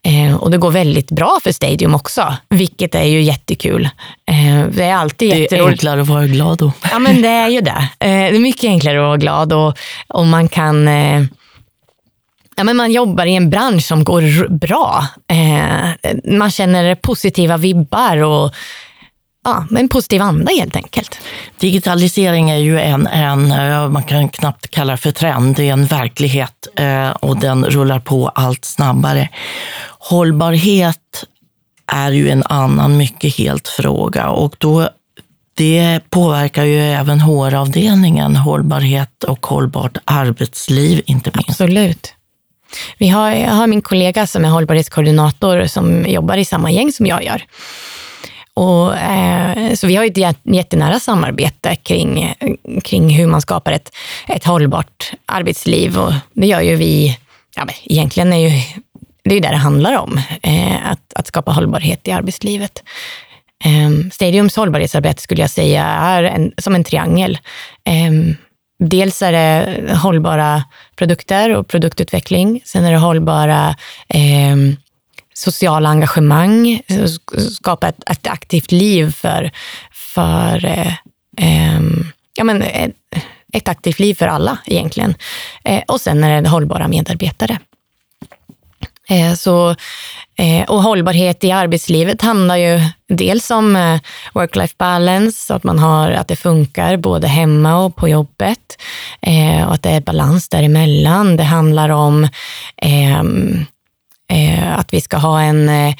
Eh, 0.05 0.35
och 0.35 0.51
det 0.51 0.57
går 0.57 0.71
väldigt 0.71 1.11
bra 1.11 1.39
för 1.43 1.51
Stadium 1.51 1.95
också, 1.95 2.33
vilket 2.49 2.95
är 2.95 3.03
ju 3.03 3.21
jättekul. 3.21 3.89
Eh, 4.29 4.67
det 4.71 4.83
är 4.83 4.95
alltid 4.95 5.31
Det 5.31 5.57
är 5.57 5.67
enklare 5.67 6.01
att 6.01 6.07
vara 6.07 6.27
glad 6.27 6.57
då. 6.57 6.71
Ja, 6.91 6.99
men 6.99 7.21
det 7.21 7.27
är 7.27 7.49
ju 7.49 7.61
det. 7.61 7.89
Eh, 7.99 8.07
det 8.09 8.35
är 8.35 8.39
mycket 8.39 8.63
enklare 8.63 8.97
att 8.97 9.07
vara 9.07 9.17
glad 9.17 9.53
och, 9.53 9.77
och 10.07 10.25
man 10.25 10.49
kan 10.49 10.87
eh, 10.87 11.23
Ja, 12.59 12.63
men 12.63 12.77
man 12.77 12.91
jobbar 12.91 13.25
i 13.25 13.35
en 13.35 13.49
bransch 13.49 13.83
som 13.85 14.03
går 14.03 14.47
bra. 14.49 15.05
Eh, 15.27 16.11
man 16.37 16.51
känner 16.51 16.95
positiva 16.95 17.57
vibbar 17.57 18.17
och 18.17 18.53
ja, 19.47 19.77
en 19.77 19.89
positiv 19.89 20.21
anda 20.21 20.51
helt 20.51 20.75
enkelt. 20.75 21.17
Digitalisering 21.59 22.49
är 22.49 22.57
ju 22.57 22.79
en, 22.79 23.07
en, 23.07 23.51
eh, 23.51 23.89
man 23.89 24.03
kan 24.03 24.29
knappt 24.29 24.69
kalla 24.69 24.91
det 24.91 24.97
för 24.97 25.11
trend, 25.11 25.55
det 25.55 25.69
är 25.69 25.73
en 25.73 25.85
verklighet 25.85 26.67
eh, 26.75 27.09
och 27.09 27.39
den 27.39 27.65
rullar 27.65 27.99
på 27.99 28.27
allt 28.27 28.65
snabbare. 28.65 29.29
Hållbarhet 29.99 31.25
är 31.91 32.11
ju 32.11 32.29
en 32.29 32.43
annan 32.43 32.97
mycket 32.97 33.35
helt 33.35 33.67
fråga 33.67 34.29
och 34.29 34.55
då 34.57 34.89
det 35.53 35.99
påverkar 36.09 36.63
ju 36.63 36.79
även 36.79 37.19
HR-avdelningen, 37.19 38.35
hållbarhet 38.35 39.23
och 39.23 39.45
hållbart 39.45 39.97
arbetsliv 40.05 41.01
inte 41.05 41.31
minst. 41.33 41.49
Absolut. 41.49 42.13
Vi 42.97 43.07
har, 43.07 43.31
jag 43.31 43.51
har 43.51 43.67
min 43.67 43.81
kollega 43.81 44.27
som 44.27 44.45
är 44.45 44.49
hållbarhetskoordinator 44.49 45.65
som 45.65 46.05
jobbar 46.05 46.37
i 46.37 46.45
samma 46.45 46.71
gäng 46.71 46.91
som 46.91 47.05
jag 47.05 47.23
gör. 47.23 47.43
Och, 48.57 48.97
eh, 48.97 49.73
så 49.73 49.87
vi 49.87 49.95
har 49.95 50.05
ett 50.05 50.37
jättenära 50.43 50.99
samarbete 50.99 51.75
kring, 51.75 52.35
kring 52.83 53.09
hur 53.09 53.27
man 53.27 53.41
skapar 53.41 53.71
ett, 53.71 53.91
ett 54.27 54.45
hållbart 54.45 55.11
arbetsliv. 55.25 55.97
Och 55.97 56.13
det 56.33 56.47
gör 56.47 56.61
ju 56.61 56.75
vi, 56.75 57.17
ja, 57.55 57.65
men 57.65 57.75
egentligen 57.83 58.33
är 58.33 58.37
ju 58.37 58.49
det 59.23 59.35
är 59.35 59.41
det 59.41 59.49
det 59.49 59.55
handlar 59.55 59.97
om, 59.97 60.21
eh, 60.41 60.91
att, 60.91 61.13
att 61.15 61.27
skapa 61.27 61.51
hållbarhet 61.51 62.07
i 62.07 62.11
arbetslivet. 62.11 62.83
Eh, 63.65 64.09
Stadiums 64.11 64.55
hållbarhetsarbete 64.55 65.21
skulle 65.21 65.41
jag 65.41 65.49
säga 65.49 65.83
är 65.85 66.23
en, 66.23 66.53
som 66.57 66.75
en 66.75 66.83
triangel. 66.83 67.37
Eh, 67.85 68.35
dels 68.79 69.21
är 69.21 69.31
det 69.31 69.93
hållbara 69.95 70.63
produkter 70.95 71.55
och 71.55 71.67
produktutveckling. 71.67 72.61
Sen 72.65 72.85
är 72.85 72.91
det 72.91 72.97
hållbara 72.97 73.75
eh, 74.09 74.55
sociala 75.37 75.89
engagemang, 75.89 76.81
eh, 76.87 77.05
skapa 77.51 77.87
ett, 77.87 78.09
ett 78.09 78.27
aktivt 78.27 78.71
liv 78.71 79.11
för, 79.11 79.51
för 79.91 80.65
eh, 80.65 80.93
eh, 81.37 81.81
ja, 82.35 82.43
men 82.43 82.61
ett, 82.61 82.95
ett, 83.53 83.67
aktivt 83.67 83.99
liv 83.99 84.13
för 84.13 84.27
alla 84.27 84.57
egentligen. 84.65 85.15
Eh, 85.63 85.83
och 85.87 86.01
sen 86.01 86.23
är 86.23 86.41
det 86.41 86.49
hållbara 86.49 86.87
medarbetare. 86.87 87.59
Eh, 89.09 89.33
så, 89.33 89.75
eh, 90.35 90.69
och 90.69 90.83
hållbarhet 90.83 91.43
i 91.43 91.51
arbetslivet 91.51 92.21
handlar 92.21 92.57
ju 92.57 92.81
dels 93.07 93.51
om 93.51 93.75
eh, 93.75 93.99
work-life 94.33 94.75
balance, 94.77 95.53
att, 95.53 95.63
man 95.63 95.79
har, 95.79 96.11
att 96.11 96.27
det 96.27 96.35
funkar 96.35 96.97
både 96.97 97.27
hemma 97.27 97.85
och 97.85 97.95
på 97.95 98.09
jobbet 98.09 98.81
eh, 99.21 99.67
och 99.67 99.73
att 99.73 99.83
det 99.83 99.89
är 99.89 100.01
balans 100.01 100.49
däremellan. 100.49 101.37
Det 101.37 101.43
handlar 101.43 101.89
om 101.89 102.23
eh, 102.81 103.23
Eh, 104.29 104.79
att 104.79 104.93
vi 104.93 105.01
ska 105.01 105.17
ha 105.17 105.41
en 105.41 105.69
eh, 105.69 105.95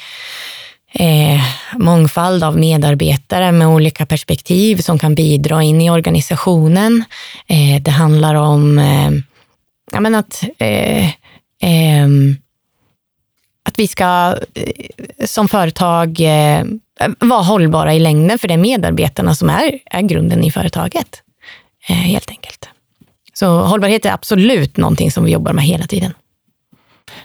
eh, 0.94 1.42
mångfald 1.74 2.44
av 2.44 2.58
medarbetare 2.58 3.52
med 3.52 3.68
olika 3.68 4.06
perspektiv 4.06 4.78
som 4.78 5.00
kan 5.00 5.16
bidra 5.16 5.64
in 5.64 5.82
i 5.82 5.90
organisationen. 5.90 7.04
Eh, 7.48 7.82
det 7.82 7.92
handlar 7.92 8.36
om 8.36 8.80
eh, 8.80 9.12
ja, 9.92 10.00
men 10.00 10.16
att, 10.16 10.44
eh, 10.58 11.06
eh 11.62 12.08
att 13.64 13.80
vi 13.80 13.88
ska 13.88 14.36
som 15.26 15.48
företag 15.48 16.20
eh, 16.20 16.66
vara 17.20 17.42
hållbara 17.42 17.94
i 17.94 18.00
längden 18.00 18.40
för 18.40 18.48
det 18.48 18.54
är 18.54 18.58
medarbetarna 18.58 19.36
som 19.36 19.50
är, 19.50 19.80
är 19.86 20.02
grunden 20.02 20.44
i 20.44 20.52
företaget. 20.52 21.22
Eh, 21.90 21.96
helt 21.96 22.30
enkelt. 22.30 22.70
Så 23.34 23.62
hållbarhet 23.62 24.06
är 24.06 24.12
absolut 24.12 24.78
någonting 24.78 25.12
som 25.12 25.26
vi 25.26 25.32
jobbar 25.32 25.54
med 25.54 25.66
hela 25.66 25.88
tiden. 25.88 26.14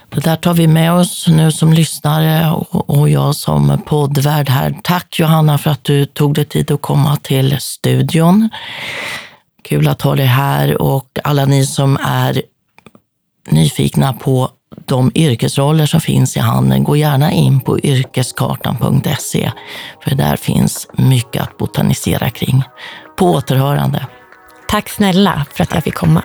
Det 0.09 0.21
där 0.21 0.37
tar 0.37 0.55
vi 0.55 0.67
med 0.67 0.93
oss 0.93 1.29
nu 1.29 1.53
som 1.53 1.73
lyssnare 1.73 2.51
och 2.71 3.09
jag 3.09 3.35
som 3.35 3.83
poddvärd 3.87 4.49
här. 4.49 4.75
Tack 4.83 5.19
Johanna 5.19 5.59
för 5.59 5.71
att 5.71 5.85
du 5.85 6.07
tog 6.07 6.35
dig 6.35 6.45
tid 6.45 6.71
att 6.71 6.83
komma 6.83 7.17
till 7.17 7.57
studion. 7.61 8.51
Kul 9.63 9.89
att 9.89 10.03
ha 10.03 10.15
dig 10.15 10.27
här 10.27 10.83
och 10.83 11.19
alla 11.25 11.45
ni 11.45 11.67
som 11.67 11.99
är 12.03 12.43
nyfikna 13.51 14.13
på 14.13 14.51
de 14.87 15.13
yrkesroller 15.15 15.87
som 15.87 16.01
finns 16.01 16.37
i 16.37 16.41
handeln, 16.41 16.85
gå 16.85 16.97
gärna 16.97 17.33
in 17.33 17.61
på 17.61 17.81
yrkeskartan.se 17.81 19.53
för 20.05 20.15
där 20.15 20.37
finns 20.37 20.89
mycket 20.93 21.43
att 21.43 21.59
botanisera 21.59 22.31
kring. 22.31 22.63
På 23.19 23.27
återhörande. 23.27 24.07
Tack 24.69 24.89
snälla 24.89 25.47
för 25.55 25.63
att 25.63 25.75
jag 25.75 25.85
fick 25.85 25.95
komma. 25.95 26.23